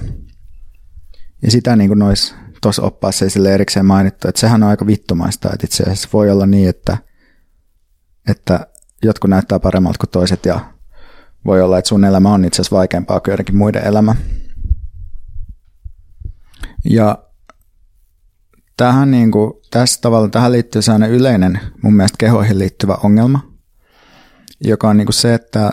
Ja 1.41 1.51
sitä 1.51 1.75
niin 1.75 1.87
kuin 1.87 1.99
nois 1.99 2.35
tuossa 2.61 2.81
oppaassa 2.81 3.25
ei 3.25 3.29
sille 3.29 3.53
erikseen 3.53 3.85
mainittu, 3.85 4.27
että 4.27 4.41
sehän 4.41 4.63
on 4.63 4.69
aika 4.69 4.87
vittumaista, 4.87 5.49
että 5.53 5.65
itse 5.65 5.83
asiassa 5.83 6.09
voi 6.13 6.31
olla 6.31 6.45
niin, 6.45 6.69
että, 6.69 6.97
että 8.27 8.67
jotkut 9.03 9.29
näyttää 9.29 9.59
paremmalta 9.59 9.99
kuin 9.99 10.09
toiset 10.09 10.45
ja 10.45 10.59
voi 11.45 11.61
olla, 11.61 11.77
että 11.77 11.89
sun 11.89 12.05
elämä 12.05 12.33
on 12.33 12.45
itse 12.45 12.61
asiassa 12.61 12.75
vaikeampaa 12.75 13.19
kuin 13.19 13.31
joidenkin 13.31 13.57
muiden 13.57 13.83
elämä. 13.83 14.15
Ja 16.89 17.17
tähän, 18.77 19.11
niin 19.11 19.31
kuin, 19.31 19.53
tässä 19.71 20.01
tavalla 20.01 20.29
tähän 20.29 20.51
liittyy 20.51 20.81
sellainen 20.81 21.11
yleinen 21.11 21.59
mun 21.83 21.93
mielestä 21.93 22.17
kehoihin 22.17 22.59
liittyvä 22.59 22.97
ongelma, 23.03 23.39
joka 24.61 24.89
on 24.89 24.97
niin 24.97 25.05
kuin 25.05 25.13
se, 25.13 25.33
että 25.33 25.71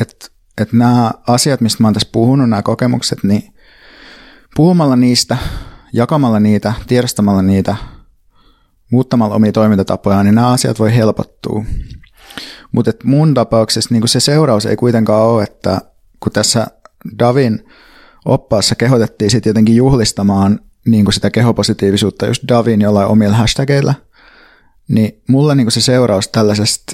että 0.00 0.26
et 0.58 0.72
nämä 0.72 1.10
asiat, 1.26 1.60
mistä 1.60 1.82
mä 1.82 1.86
oon 1.86 1.94
tässä 1.94 2.08
puhunut, 2.12 2.48
nämä 2.48 2.62
kokemukset, 2.62 3.18
niin 3.22 3.54
puhumalla 4.56 4.96
niistä, 4.96 5.36
jakamalla 5.92 6.40
niitä, 6.40 6.72
tiedostamalla 6.86 7.42
niitä, 7.42 7.76
muuttamalla 8.90 9.34
omia 9.34 9.52
toimintatapoja, 9.52 10.22
niin 10.22 10.34
nämä 10.34 10.52
asiat 10.52 10.78
voi 10.78 10.94
helpottua. 10.94 11.64
Mutta 12.72 12.92
mun 13.04 13.34
tapauksessa 13.34 13.94
niin 13.94 14.08
se 14.08 14.20
seuraus 14.20 14.66
ei 14.66 14.76
kuitenkaan 14.76 15.26
ole, 15.26 15.42
että 15.42 15.80
kun 16.20 16.32
tässä 16.32 16.66
Davin 17.18 17.64
oppaassa 18.24 18.74
kehotettiin 18.74 19.30
sitten 19.30 19.50
jotenkin 19.50 19.76
juhlistamaan 19.76 20.60
niin 20.86 21.12
sitä 21.12 21.30
kehopositiivisuutta 21.30 22.26
just 22.26 22.42
Davin 22.48 22.80
jollain 22.80 23.08
omilla 23.08 23.36
hashtageilla, 23.36 23.94
niin 24.88 25.22
mulla 25.28 25.54
niin 25.54 25.70
se 25.70 25.80
seuraus 25.80 26.28
tällaisesta 26.28 26.92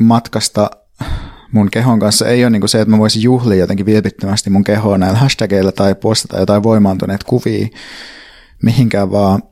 matkasta 0.00 0.70
mun 1.52 1.70
kehon 1.70 1.98
kanssa 1.98 2.28
ei 2.28 2.44
ole 2.44 2.50
niin 2.50 2.68
se, 2.68 2.80
että 2.80 2.90
mä 2.90 2.98
voisin 2.98 3.22
juhlia 3.22 3.58
jotenkin 3.58 3.86
vilpittömästi 3.86 4.50
mun 4.50 4.64
kehoa 4.64 4.98
näillä 4.98 5.18
hashtageilla 5.18 5.72
tai 5.72 5.94
postata 5.94 6.38
jotain 6.40 6.62
voimaantuneet 6.62 7.24
kuvia 7.24 7.68
mihinkään, 8.62 9.10
vaan 9.10 9.42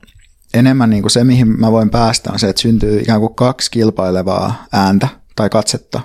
enemmän 0.53 0.89
niin 0.89 1.03
kuin 1.03 1.11
se, 1.11 1.23
mihin 1.23 1.59
mä 1.59 1.71
voin 1.71 1.89
päästä, 1.89 2.31
on 2.33 2.39
se, 2.39 2.49
että 2.49 2.61
syntyy 2.61 2.99
ikään 2.99 3.19
kuin 3.19 3.35
kaksi 3.35 3.71
kilpailevaa 3.71 4.65
ääntä 4.73 5.07
tai 5.35 5.49
katsetta. 5.49 6.01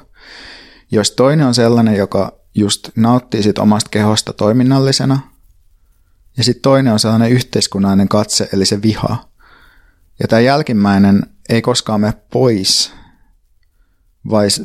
Jos 0.90 1.11
toinen 1.11 1.46
on 1.46 1.55
sellainen, 1.55 1.96
joka 1.96 2.38
just 2.55 2.88
nauttii 2.96 3.42
sit 3.42 3.59
omasta 3.59 3.90
kehosta 3.90 4.33
toiminnallisena, 4.33 5.20
ja 6.37 6.44
sitten 6.44 6.62
toinen 6.62 6.92
on 6.92 7.00
sellainen 7.00 7.31
yhteiskunnallinen 7.31 8.09
katse, 8.09 8.48
eli 8.52 8.66
se 8.66 8.83
viha. 8.83 9.28
Ja 10.20 10.28
tämä 10.28 10.40
jälkimmäinen 10.40 11.22
ei 11.48 11.62
koskaan 11.62 12.00
mene 12.00 12.12
pois 12.33 12.92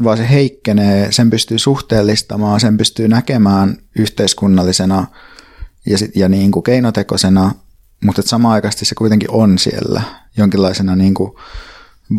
vaan 0.03 0.17
se 0.17 0.29
heikkenee, 0.29 1.11
sen 1.11 1.29
pystyy 1.29 1.59
suhteellistamaan, 1.59 2.59
sen 2.59 2.77
pystyy 2.77 3.07
näkemään 3.07 3.77
yhteiskunnallisena 3.99 5.07
ja, 5.85 5.97
sit, 5.97 6.15
ja 6.15 6.29
niin 6.29 6.51
kuin 6.51 6.63
keinotekoisena, 6.63 7.51
mutta 8.05 8.21
samaan 8.21 8.53
aikaisesti 8.53 8.85
se 8.85 8.95
kuitenkin 8.95 9.31
on 9.31 9.57
siellä 9.57 10.01
jonkinlaisena 10.37 10.95
niin 10.95 11.13
kuin 11.13 11.31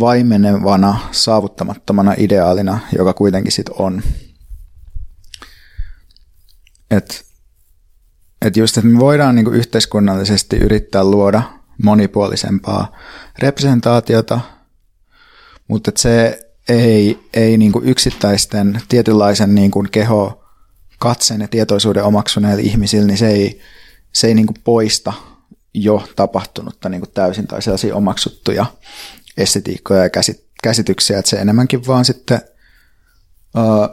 vaimenevana, 0.00 0.98
saavuttamattomana 1.12 2.14
ideaalina, 2.18 2.78
joka 2.98 3.12
kuitenkin 3.12 3.52
sitten 3.52 3.74
on. 3.78 4.02
Et, 6.90 7.24
et 8.42 8.56
just, 8.56 8.78
että 8.78 8.88
me 8.88 8.98
voidaan 8.98 9.34
niin 9.34 9.44
kuin 9.44 9.56
yhteiskunnallisesti 9.56 10.56
yrittää 10.56 11.04
luoda 11.04 11.42
monipuolisempaa 11.82 12.96
representaatiota, 13.38 14.40
mutta 15.68 15.92
se 15.96 16.40
ei, 16.68 17.28
ei 17.34 17.56
niin 17.56 17.72
kuin 17.72 17.84
yksittäisten 17.84 18.80
tietynlaisen 18.88 19.54
niin 19.54 19.70
kuin 19.70 19.90
keho, 19.90 20.44
katseen 20.98 21.40
ja 21.40 21.48
tietoisuuden 21.48 22.04
omaksuneille 22.04 22.62
ihmisille, 22.62 23.06
niin 23.06 23.18
se 23.18 23.28
ei, 23.28 23.60
se 24.12 24.26
ei 24.26 24.34
niin 24.34 24.46
kuin 24.46 24.58
poista 24.64 25.12
jo 25.84 26.08
tapahtunutta 26.16 26.88
niin 26.88 27.00
kuin 27.00 27.10
täysin 27.14 27.46
tai 27.46 27.62
sellaisia 27.62 27.96
omaksuttuja 27.96 28.66
estetiikkoja 29.36 30.02
ja 30.02 30.10
käsityksiä, 30.62 31.18
että 31.18 31.30
se 31.30 31.36
enemmänkin 31.36 31.86
vaan 31.86 32.04
sitten 32.04 32.40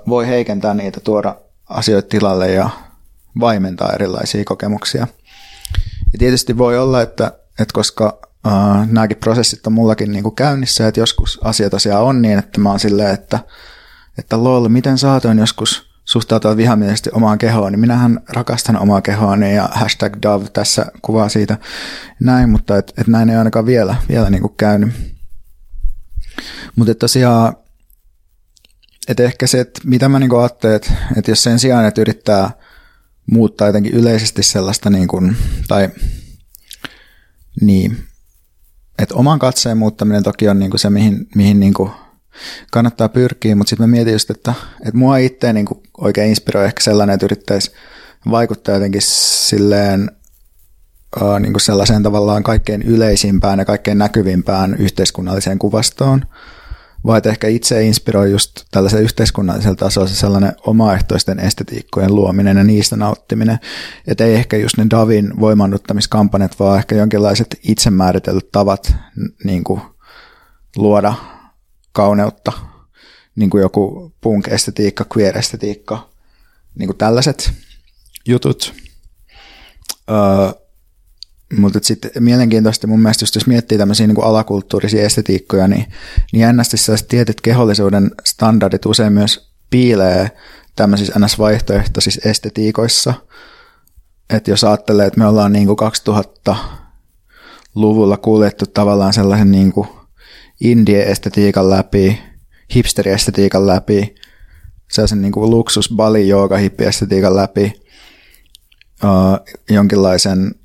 voi 0.08 0.28
heikentää 0.28 0.74
niitä, 0.74 1.00
tuoda 1.00 1.36
asioita 1.70 2.10
tilalle 2.10 2.52
ja 2.52 2.70
vaimentaa 3.40 3.94
erilaisia 3.94 4.44
kokemuksia. 4.46 5.08
Ja 6.14 6.20
tietysti 6.20 6.58
voi 6.58 6.78
olla, 6.78 7.02
että, 7.02 7.32
että 7.60 7.74
koska 7.74 8.20
uh, 8.48 8.88
nämäkin 8.88 9.18
prosessit 9.18 9.68
on 9.68 9.74
mullakin 9.74 10.12
niin 10.12 10.24
kuin 10.24 10.36
käynnissä, 10.36 10.88
että 10.88 11.00
joskus 11.00 11.40
asia 11.44 11.70
tosiaan 11.70 12.04
on 12.04 12.22
niin, 12.22 12.40
että 12.40 12.60
mä 12.60 12.70
oon 12.70 12.80
silleen, 12.80 13.14
että, 13.14 13.40
että 14.18 14.44
lol, 14.44 14.68
miten 14.68 14.98
saatoin 14.98 15.40
joskus 15.40 15.95
suhtautua 16.06 16.58
vihamielisesti 16.58 17.10
omaan 17.14 17.38
kehoon, 17.38 17.72
niin 17.72 17.80
minähän 17.80 18.20
rakastan 18.30 18.80
omaa 18.80 19.02
kehoani 19.02 19.56
ja 19.56 19.70
hashtag 19.72 20.14
Dove 20.24 20.50
tässä 20.50 20.86
kuvaa 21.02 21.30
siitä 21.30 21.58
näin, 22.20 22.50
mutta 22.50 22.78
et, 22.78 22.94
et 22.98 23.08
näin 23.08 23.30
ei 23.30 23.36
ainakaan 23.36 23.66
vielä, 23.66 23.96
vielä 24.10 24.30
niin 24.30 24.42
kuin 24.42 24.54
käynyt. 24.58 24.90
Mutta 26.76 26.96
tosiaan, 26.96 27.56
että 29.08 29.24
ehkä 29.24 29.48
se, 29.48 29.60
että 29.60 29.82
mitä 29.84 30.10
mä 30.10 30.20
niin 30.20 30.36
ajattelen, 30.40 30.76
että, 30.76 30.94
että 31.18 31.32
jos 31.32 31.44
sen 31.44 31.60
sijaan, 31.60 31.86
että 31.86 32.02
yrittää 32.02 32.52
muuttaa 33.32 33.68
jotenkin 33.68 33.94
yleisesti 33.94 34.44
sellaista 34.44 34.90
niin 34.90 35.08
kuin, 35.08 35.38
tai 35.68 35.90
niin, 37.62 37.98
että 39.00 39.16
oman 39.16 39.40
katseen 39.40 39.78
muuttaminen 39.78 40.24
toki 40.24 40.50
on 40.50 40.60
niinku 40.60 40.78
se, 40.78 40.90
mihin, 40.90 41.28
mihin 41.36 41.60
niinku 41.60 41.92
kannattaa 42.72 43.10
pyrkiä, 43.10 43.56
mutta 43.56 43.70
sitten 43.70 43.90
mä 43.90 43.92
mietin 43.92 44.14
just, 44.14 44.30
että, 44.30 44.54
että 44.80 44.98
mua 44.98 45.18
itse 45.18 45.54
niinku 45.54 45.84
oikein 45.98 46.30
inspiroi 46.30 46.66
ehkä 46.66 46.84
sellainen, 46.84 47.14
että 47.14 47.26
yrittäisi 47.26 47.72
vaikuttaa 48.32 48.76
jotenkin 48.76 49.02
silleen 49.02 50.12
uh, 51.22 51.40
niin 51.40 51.54
kuin 51.54 51.62
sellaiseen 51.62 52.04
tavallaan 52.04 52.44
kaikkein 52.44 52.82
yleisimpään 52.82 53.60
ja 53.60 53.66
kaikkein 53.66 53.98
näkyvimpään 53.98 54.76
yhteiskunnalliseen 54.76 55.60
kuvastoon, 55.60 56.22
vai 57.06 57.18
että 57.18 57.30
ehkä 57.30 57.48
itse 57.48 57.84
inspiroi 57.84 58.32
just 58.32 58.52
tällaisen 58.72 59.02
yhteiskunnallisella 59.02 59.76
tasolla 59.76 60.08
se 60.08 60.16
sellainen 60.16 60.54
omaehtoisten 60.66 61.40
estetiikkojen 61.40 62.16
luominen 62.16 62.58
ja 62.58 62.64
niistä 62.64 62.96
nauttiminen. 62.96 63.60
Että 64.08 64.26
ei 64.26 64.36
ehkä 64.36 64.58
just 64.58 64.78
ne 64.78 64.86
Davin 64.90 65.40
voimannuttamiskampanjat, 65.40 66.60
vaan 66.60 66.78
ehkä 66.78 66.96
jonkinlaiset 66.96 67.60
itsemääritellyt 67.64 68.52
tavat 68.52 68.96
niin 69.44 69.64
kuin 69.64 69.82
luoda 70.76 71.14
kauneutta, 71.92 72.52
niin 73.36 73.50
kuin 73.50 73.62
joku 73.62 74.14
punk-estetiikka, 74.22 75.06
queer-estetiikka, 75.18 76.10
niin 76.80 76.88
kuin 76.88 76.98
tällaiset 76.98 77.52
jutut. 78.28 78.74
Öö, 80.10 80.66
mutta 81.58 81.80
sitten 81.82 82.12
mielenkiintoista 82.20 82.88
mun 82.88 83.00
mielestä, 83.00 83.26
jos 83.36 83.48
miettii 83.48 83.78
tämmöisiä 83.78 84.08
niin 84.08 84.24
alakulttuurisia 84.24 85.06
estetiikkoja, 85.06 85.68
niin, 85.68 85.86
niin 86.32 86.42
jännästi 86.42 86.78
sellaiset 86.78 87.08
tietyt 87.08 87.42
kehollisuuden 87.42 88.12
standardit 88.26 88.86
usein 88.86 89.14
myös 89.14 89.50
piilee 89.70 90.32
tämmöisissä 90.76 91.20
NS-vaihtoehtoisissa 91.20 92.30
estetiikoissa. 92.30 93.14
Että 94.30 94.52
jos 94.52 94.64
ajattelee, 94.64 95.06
että 95.06 95.20
me 95.20 95.28
ollaan 95.28 95.54
niin 95.54 95.68
kuin 95.68 95.78
2000-luvulla 96.50 98.18
kuljettu 98.18 98.66
tavallaan 98.66 99.14
sellaisen 99.14 99.52
niin 99.52 99.72
kuin 99.72 99.88
indie-estetiikan 100.62 101.70
läpi, 101.70 102.20
hipsteri-estetiikan 102.76 103.68
läpi, 103.68 104.16
sellaisen 104.92 105.22
niin 105.22 105.32
kuin 105.32 105.50
luksus 105.50 105.94
bali 105.96 106.28
jooga 106.28 106.58
hippi-estetiikan 106.58 107.36
läpi, 107.36 107.74
uh, 109.04 109.56
jonkinlaisen 109.70 110.56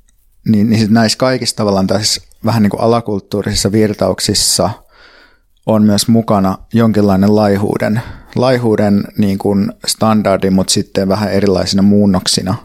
niin, 0.45 0.69
niin 0.69 0.79
sit 0.79 0.91
näissä 0.91 1.17
kaikissa 1.17 1.55
tavallaan 1.55 1.87
tässä 1.87 2.21
vähän 2.45 2.63
niin 2.63 2.71
kuin 2.71 2.81
alakulttuurisissa 2.81 3.71
virtauksissa 3.71 4.69
on 5.65 5.83
myös 5.83 6.07
mukana 6.07 6.57
jonkinlainen 6.73 7.35
laihuuden, 7.35 8.01
laihuuden 8.35 9.03
niin 9.17 9.37
kuin 9.37 9.73
standardi, 9.87 10.49
mutta 10.49 10.73
sitten 10.73 11.07
vähän 11.07 11.31
erilaisina 11.31 11.81
muunnoksina. 11.81 12.55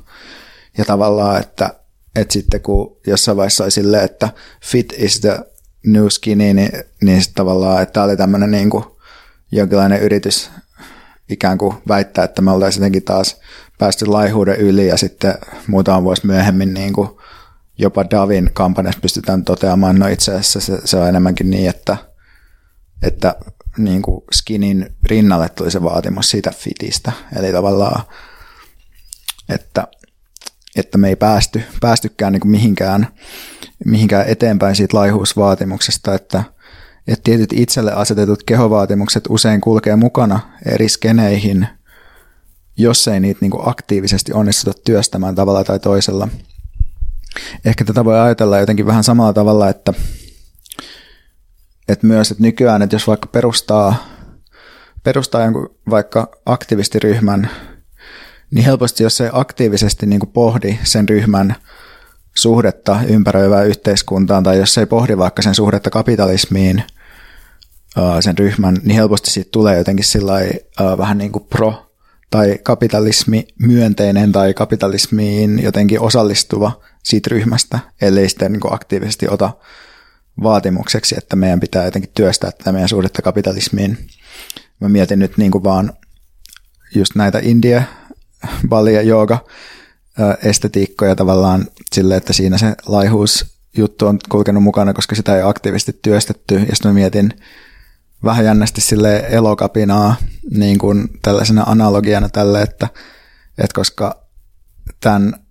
Ja 0.78 0.84
tavallaan, 0.84 1.40
että, 1.40 1.74
että 2.16 2.32
sitten 2.32 2.60
kun 2.60 2.96
jossain 3.06 3.36
vaiheessa 3.36 3.64
oli 3.64 3.70
silleen, 3.70 4.04
että 4.04 4.28
fit 4.64 4.94
is 4.98 5.20
the 5.20 5.38
new 5.86 6.06
skinny, 6.08 6.54
niin, 6.54 6.70
niin 7.02 7.22
sitten 7.22 7.36
tavallaan, 7.36 7.82
että 7.82 7.92
tämä 7.92 8.04
oli 8.04 8.16
tämmöinen 8.16 8.50
niin 8.50 8.70
kuin 8.70 8.84
jonkinlainen 9.52 10.02
yritys 10.02 10.50
ikään 11.28 11.58
kuin 11.58 11.76
väittää, 11.88 12.24
että 12.24 12.42
me 12.42 12.50
oltaisiin 12.50 12.80
jotenkin 12.80 13.04
taas 13.04 13.40
päästy 13.78 14.06
laihuuden 14.06 14.56
yli 14.56 14.88
ja 14.88 14.96
sitten 14.96 15.34
muutama 15.66 16.02
vuosi 16.02 16.26
myöhemmin 16.26 16.74
niin 16.74 16.92
kuin 16.92 17.08
jopa 17.78 18.04
Davin 18.10 18.50
kampanjassa 18.52 19.00
pystytään 19.00 19.44
toteamaan, 19.44 19.98
no 19.98 20.06
itse 20.06 20.30
asiassa 20.30 20.60
se, 20.60 20.78
se 20.84 20.96
on 20.96 21.08
enemmänkin 21.08 21.50
niin, 21.50 21.68
että, 21.68 21.96
että 23.02 23.34
niin 23.78 24.02
kuin 24.02 24.24
skinin 24.32 24.96
rinnalle 25.02 25.48
tuli 25.48 25.70
se 25.70 25.82
vaatimus 25.82 26.30
siitä 26.30 26.50
fitistä. 26.50 27.12
Eli 27.38 27.52
tavallaan, 27.52 28.02
että, 29.48 29.88
että 30.76 30.98
me 30.98 31.08
ei 31.08 31.16
päästy, 31.16 31.62
päästykään 31.80 32.32
niin 32.32 32.40
kuin 32.40 32.50
mihinkään, 32.50 33.08
mihinkään 33.84 34.26
eteenpäin 34.26 34.76
siitä 34.76 34.96
laihuusvaatimuksesta, 34.96 36.14
että, 36.14 36.42
että 37.08 37.22
tietyt 37.24 37.52
itselle 37.52 37.92
asetetut 37.92 38.42
kehovaatimukset 38.42 39.24
usein 39.28 39.60
kulkee 39.60 39.96
mukana 39.96 40.40
eri 40.66 40.88
skeneihin, 40.88 41.68
jos 42.76 43.08
ei 43.08 43.20
niitä 43.20 43.38
niin 43.40 43.50
kuin 43.50 43.68
aktiivisesti 43.68 44.32
onnistuta 44.32 44.80
työstämään 44.84 45.34
tavalla 45.34 45.64
tai 45.64 45.80
toisella– 45.80 46.28
Ehkä 47.64 47.84
tätä 47.84 48.04
voi 48.04 48.20
ajatella 48.20 48.58
jotenkin 48.58 48.86
vähän 48.86 49.04
samalla 49.04 49.32
tavalla, 49.32 49.68
että, 49.68 49.92
että 51.88 52.06
myös, 52.06 52.30
että 52.30 52.42
nykyään, 52.42 52.82
että 52.82 52.96
jos 52.96 53.06
vaikka 53.06 53.26
perustaa, 53.26 54.06
perustaa 55.02 55.42
jonkun 55.42 55.76
vaikka 55.90 56.30
aktivistiryhmän, 56.46 57.50
niin 58.50 58.64
helposti 58.64 59.02
jos 59.02 59.16
se 59.16 59.30
aktiivisesti 59.32 60.06
niin 60.06 60.20
kuin 60.20 60.30
pohdi 60.30 60.78
sen 60.82 61.08
ryhmän 61.08 61.56
suhdetta 62.34 63.00
ympäröivään 63.08 63.66
yhteiskuntaan, 63.66 64.42
tai 64.42 64.58
jos 64.58 64.78
ei 64.78 64.86
pohdi 64.86 65.18
vaikka 65.18 65.42
sen 65.42 65.54
suhdetta 65.54 65.90
kapitalismiin, 65.90 66.84
sen 68.20 68.38
ryhmän, 68.38 68.76
niin 68.82 68.96
helposti 68.96 69.30
siitä 69.30 69.50
tulee 69.52 69.78
jotenkin 69.78 70.04
sillä 70.04 70.32
vähän 70.98 71.18
niin 71.18 71.32
kuin 71.32 71.44
pro- 71.44 71.92
tai 72.30 72.58
kapitalismi 72.62 73.46
myönteinen 73.58 74.32
tai 74.32 74.54
kapitalismiin 74.54 75.62
jotenkin 75.62 76.00
osallistuva 76.00 76.80
siitä 77.02 77.30
ryhmästä, 77.30 77.78
ellei 78.02 78.28
sitten 78.28 78.52
niin 78.52 78.74
aktiivisesti 78.74 79.28
ota 79.28 79.50
vaatimukseksi, 80.42 81.14
että 81.18 81.36
meidän 81.36 81.60
pitää 81.60 81.84
jotenkin 81.84 82.10
työstää 82.14 82.50
tätä 82.52 82.72
meidän 82.72 82.88
suhdetta 82.88 83.22
kapitalismiin. 83.22 83.98
Mä 84.80 84.88
mietin 84.88 85.18
nyt 85.18 85.38
niin 85.38 85.50
kuin 85.50 85.64
vaan 85.64 85.92
just 86.94 87.14
näitä 87.14 87.38
India, 87.42 87.82
Bali 88.68 88.94
ja 88.94 89.02
jooga 89.02 89.44
estetiikkoja 90.42 91.16
tavallaan 91.16 91.66
sille, 91.92 92.16
että 92.16 92.32
siinä 92.32 92.58
se 92.58 92.74
laihuus 92.86 93.46
juttu 93.76 94.06
on 94.06 94.18
kulkenut 94.28 94.62
mukana, 94.62 94.94
koska 94.94 95.14
sitä 95.14 95.36
ei 95.36 95.42
aktiivisesti 95.42 95.98
työstetty. 96.02 96.54
Ja 96.54 96.76
sitten 96.76 96.90
mä 96.90 96.92
mietin 96.92 97.32
vähän 98.26 98.44
jännästi 98.44 98.80
sille 98.80 99.26
elokapinaa 99.30 100.16
niin 100.50 100.78
kuin 100.78 101.08
tällaisena 101.22 101.62
analogiana 101.62 102.28
tälle, 102.28 102.62
että, 102.62 102.88
että 103.58 103.74
koska 103.74 104.26
tämän 105.00 105.46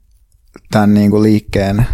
tämän 0.71 0.93
niin 0.93 1.11
kuin 1.11 1.23
liikkeen 1.23 1.87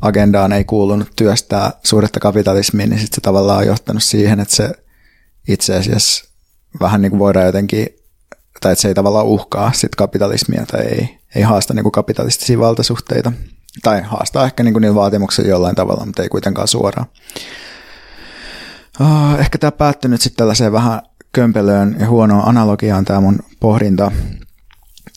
agendaan 0.00 0.52
ei 0.52 0.64
kuulunut 0.64 1.08
työstää 1.16 1.72
suhdetta 1.84 2.20
kapitalismiin, 2.20 2.90
niin 2.90 3.00
sitten 3.00 3.14
se 3.14 3.20
tavallaan 3.20 3.58
on 3.58 3.66
johtanut 3.66 4.02
siihen, 4.02 4.40
että 4.40 4.56
se 4.56 4.70
itse 5.48 5.76
asiassa 5.76 6.24
vähän 6.80 7.02
niin 7.02 7.10
kuin 7.10 7.18
voidaan 7.18 7.46
jotenkin, 7.46 7.86
tai 8.60 8.72
että 8.72 8.82
se 8.82 8.88
ei 8.88 8.94
tavallaan 8.94 9.26
uhkaa 9.26 9.72
sit 9.72 9.94
kapitalismia 9.94 10.66
tai 10.66 10.80
ei, 10.80 11.18
ei 11.34 11.42
haasta 11.42 11.74
niin 11.74 11.82
kuin 11.82 11.92
kapitalistisia 11.92 12.58
valtasuhteita. 12.58 13.32
Tai 13.82 14.02
haastaa 14.02 14.44
ehkä 14.44 14.62
niin 14.62 14.74
kuin 14.74 14.80
niillä 14.80 14.94
vaatimuksilla 14.94 15.48
jollain 15.48 15.76
tavalla, 15.76 16.06
mutta 16.06 16.22
ei 16.22 16.28
kuitenkaan 16.28 16.68
suoraan. 16.68 17.06
Uh, 19.00 19.40
ehkä 19.40 19.58
tämä 19.58 19.72
päättyi 19.72 20.10
nyt 20.10 20.20
sitten 20.20 20.38
tällaiseen 20.38 20.72
vähän 20.72 21.02
kömpelöön 21.32 21.96
ja 22.00 22.08
huonoon 22.08 22.48
analogiaan 22.48 23.04
tämä 23.04 23.20
mun 23.20 23.38
pohdinta. 23.60 24.12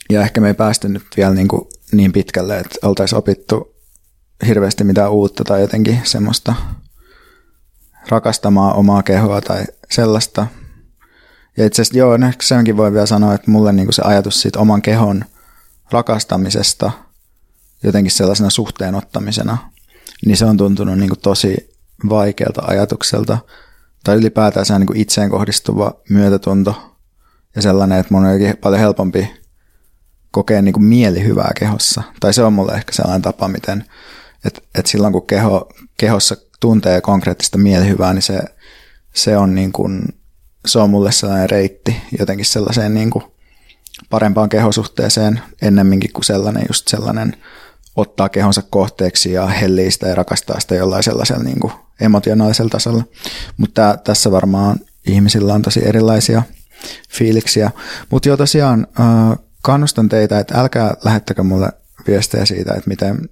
Ja 0.10 0.22
ehkä 0.22 0.42
me 0.42 0.48
ei 0.48 0.54
päästy 0.54 0.90
nyt 0.90 1.04
vielä 1.18 1.34
niin 1.34 1.48
kuin 1.48 1.68
niin 1.92 2.12
pitkälle, 2.12 2.60
että 2.60 2.88
oltaisiin 2.88 3.18
opittu 3.18 3.76
hirveästi 4.46 4.84
mitään 4.84 5.12
uutta 5.12 5.44
tai 5.44 5.62
jotenkin 5.62 6.02
semmoista 6.04 6.56
rakastamaan 8.10 8.76
omaa 8.76 9.04
kehoa 9.04 9.42
tai 9.42 9.66
sellaista. 9.92 10.48
Ja 11.58 11.66
itse 11.66 11.82
asiassa 11.82 11.98
joo, 11.98 12.16
ehkä 12.16 12.44
senkin 12.44 12.78
voi 12.78 12.94
vielä 12.94 13.06
sanoa, 13.06 13.34
että 13.34 13.52
mulle 13.52 13.74
niin 13.74 13.94
se 13.94 14.02
ajatus 14.06 14.42
siitä 14.42 14.60
oman 14.60 14.82
kehon 14.82 15.26
rakastamisesta 15.92 16.92
jotenkin 17.84 18.12
sellaisena 18.12 18.50
suhteen 18.50 18.96
ottamisena, 18.96 19.58
niin 20.26 20.38
se 20.38 20.46
on 20.46 20.58
tuntunut 20.58 20.98
niin 20.98 21.12
tosi 21.22 21.78
vaikealta 22.10 22.62
ajatukselta. 22.66 23.38
Tai 24.04 24.16
ylipäätään 24.16 24.66
se 24.66 24.80
niin 24.80 24.96
itseen 24.96 25.30
kohdistuva 25.30 25.94
myötätunto 26.10 26.96
ja 27.56 27.62
sellainen, 27.62 28.00
että 28.00 28.14
mun 28.14 28.26
on 28.26 28.40
paljon 28.62 28.80
helpompi 28.80 29.32
kokea 30.32 30.62
niin 30.62 30.74
kuin 30.74 30.84
mielihyvää 30.84 31.52
kehossa. 31.60 32.04
Tai 32.20 32.34
se 32.34 32.44
on 32.44 32.54
mulle 32.54 32.74
ehkä 32.74 32.92
sellainen 32.94 33.22
tapa, 33.22 33.48
miten, 33.48 33.86
että, 34.46 34.62
että 34.76 34.92
silloin 34.92 35.14
kun 35.14 35.28
keho, 35.28 35.70
kehossa 35.98 36.36
tuntee 36.60 37.02
konkreettista 37.02 37.58
mielihyvää, 37.58 38.14
niin 38.14 38.22
se, 38.22 38.40
se 39.14 39.38
on 39.38 39.56
niin 39.56 39.72
kuin, 39.72 40.02
se 40.66 40.80
on 40.80 40.90
mulle 40.90 41.12
sellainen 41.12 41.50
reitti 41.50 41.96
jotenkin 42.20 42.46
sellaiseen 42.46 42.94
niin 42.94 43.10
kuin 43.10 43.24
parempaan 44.10 44.50
kehosuhteeseen 44.50 45.42
ennemminkin 45.62 46.14
kuin 46.14 46.26
sellainen 46.26 46.66
just 46.70 46.88
sellainen 46.88 47.36
ottaa 47.96 48.30
kehonsa 48.30 48.62
kohteeksi 48.70 49.32
ja 49.32 49.48
hellii 49.48 49.92
sitä 49.92 50.08
ja 50.08 50.16
rakastaa 50.16 50.60
sitä 50.60 50.76
jollain 50.76 51.04
sellaisella 51.04 51.44
niin 51.44 51.60
kuin 51.60 51.74
emotionaalisella 52.02 52.70
tasolla. 52.70 53.04
Mutta 53.58 53.98
tässä 54.04 54.32
varmaan 54.32 54.80
ihmisillä 55.08 55.54
on 55.54 55.62
tosi 55.62 55.88
erilaisia 55.88 56.44
fiiliksiä. 57.10 57.72
Mutta 58.10 58.30
jo 58.30 58.38
tosiaan 58.38 58.88
kannustan 59.62 60.10
teitä, 60.10 60.40
että 60.40 60.60
älkää 60.60 60.94
lähettäkö 61.04 61.44
mulle 61.44 61.72
viestejä 62.08 62.46
siitä, 62.46 62.74
että 62.74 62.90
miten 62.90 63.30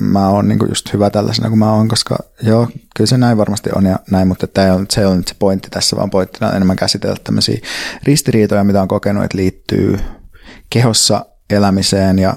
mä 0.00 0.28
oon 0.28 0.48
niin 0.48 0.58
just 0.68 0.92
hyvä 0.92 1.10
tällaisena 1.10 1.48
kuin 1.48 1.58
mä 1.58 1.72
oon, 1.72 1.88
koska 1.88 2.18
joo, 2.42 2.68
kyllä 2.96 3.08
se 3.08 3.18
näin 3.18 3.38
varmasti 3.38 3.70
on 3.74 3.86
ja 3.86 3.98
näin, 4.10 4.28
mutta 4.28 4.46
tämä 4.46 4.74
on, 4.74 4.86
se 4.90 5.06
on 5.06 5.16
nyt 5.16 5.28
se 5.28 5.34
pointti 5.38 5.70
tässä, 5.70 5.96
vaan 5.96 6.10
pointtina 6.10 6.48
on 6.48 6.56
enemmän 6.56 6.76
käsitellä 6.76 7.16
tämmöisiä 7.24 7.58
ristiriitoja, 8.02 8.64
mitä 8.64 8.82
on 8.82 8.88
kokenut, 8.88 9.24
että 9.24 9.36
liittyy 9.36 9.98
kehossa 10.70 11.26
elämiseen 11.50 12.18
ja 12.18 12.36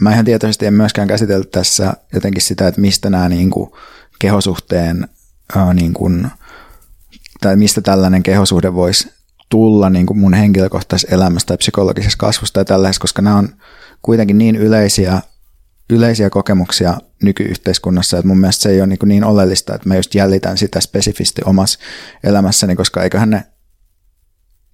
mä 0.00 0.12
ihan 0.12 0.24
tietoisesti 0.24 0.66
en 0.66 0.74
myöskään 0.74 1.08
käsitellä 1.08 1.44
tässä 1.52 1.94
jotenkin 2.14 2.42
sitä, 2.42 2.68
että 2.68 2.80
mistä 2.80 3.10
nämä 3.10 3.28
niin 3.28 3.50
kuin 3.50 3.70
kehosuhteen 4.18 5.08
ää, 5.56 5.74
niin 5.74 5.94
kuin, 5.94 6.28
tai 7.40 7.56
mistä 7.56 7.80
tällainen 7.80 8.22
kehosuhde 8.22 8.74
voisi 8.74 9.10
tulla 9.48 9.90
niin 9.90 10.06
kuin 10.06 10.18
mun 10.18 10.34
henkilökohtaisessa 10.34 11.14
elämässä 11.14 11.46
tai 11.46 11.56
psykologisessa 11.56 12.18
kasvusta 12.18 12.54
tai 12.54 12.64
tällaisessa, 12.64 13.00
koska 13.00 13.22
nämä 13.22 13.36
on 13.36 13.48
kuitenkin 14.02 14.38
niin 14.38 14.56
yleisiä 14.56 15.20
yleisiä 15.90 16.30
kokemuksia 16.30 16.98
nykyyhteiskunnassa, 17.22 18.18
että 18.18 18.28
mun 18.28 18.38
mielestä 18.38 18.62
se 18.62 18.70
ei 18.70 18.80
ole 18.80 18.86
niin, 18.86 18.98
niin 19.04 19.24
oleellista, 19.24 19.74
että 19.74 19.88
mä 19.88 19.96
just 19.96 20.14
jäljitän 20.14 20.58
sitä 20.58 20.80
spesifisti 20.80 21.42
omassa 21.44 21.78
elämässäni, 22.24 22.76
koska 22.76 23.02
eiköhän 23.02 23.30
ne, 23.30 23.44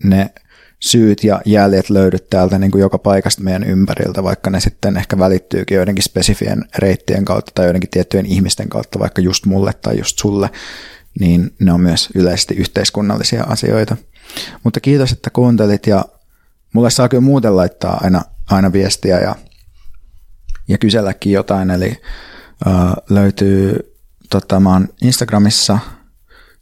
ne 0.04 0.30
syyt 0.82 1.24
ja 1.24 1.40
jäljet 1.44 1.90
löydy 1.90 2.18
täältä 2.18 2.58
niin 2.58 2.70
kuin 2.70 2.80
joka 2.80 2.98
paikasta 2.98 3.42
meidän 3.42 3.64
ympäriltä, 3.64 4.22
vaikka 4.22 4.50
ne 4.50 4.60
sitten 4.60 4.96
ehkä 4.96 5.18
välittyykin 5.18 5.76
joidenkin 5.76 6.04
spesifien 6.04 6.64
reittien 6.78 7.24
kautta 7.24 7.52
tai 7.54 7.66
joidenkin 7.66 7.90
tiettyjen 7.90 8.26
ihmisten 8.26 8.68
kautta, 8.68 8.98
vaikka 8.98 9.20
just 9.20 9.46
mulle 9.46 9.72
tai 9.72 9.98
just 9.98 10.18
sulle, 10.18 10.50
niin 11.20 11.54
ne 11.58 11.72
on 11.72 11.80
myös 11.80 12.08
yleisesti 12.14 12.54
yhteiskunnallisia 12.54 13.44
asioita. 13.44 13.96
Mutta 14.64 14.80
kiitos, 14.80 15.12
että 15.12 15.30
kuuntelit 15.30 15.86
ja 15.86 16.04
mulle 16.72 16.90
saa 16.90 17.08
kyllä 17.08 17.20
muuten 17.20 17.56
laittaa 17.56 18.00
aina, 18.02 18.22
aina 18.50 18.72
viestiä 18.72 19.20
ja, 19.20 19.36
ja 20.68 20.78
kyselläkin 20.78 21.32
jotain, 21.32 21.70
eli 21.70 21.96
uh, 22.66 22.72
löytyy 23.10 23.94
tota, 24.30 24.60
mä 24.60 24.72
oon 24.72 24.88
Instagramissa 25.02 25.78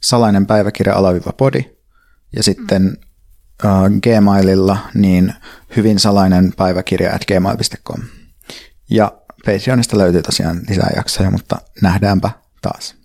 salainen 0.01 0.45
päiväkirja 0.45 0.95
alaviva 0.95 1.33
podi 1.33 1.77
ja 2.35 2.43
sitten 2.43 2.97
uh, 2.97 3.10
Gmaililla 4.03 4.77
niin 4.93 5.33
hyvin 5.75 5.99
salainen 5.99 6.53
päiväkirja 6.57 7.15
at 7.15 7.25
gmail.com. 7.25 8.03
Ja 8.89 9.11
Patreonista 9.45 9.97
löytyy 9.97 10.21
tosiaan 10.21 10.61
lisää 10.69 10.91
jaksoja, 10.95 11.31
mutta 11.31 11.57
nähdäänpä 11.81 12.29
taas. 12.61 13.00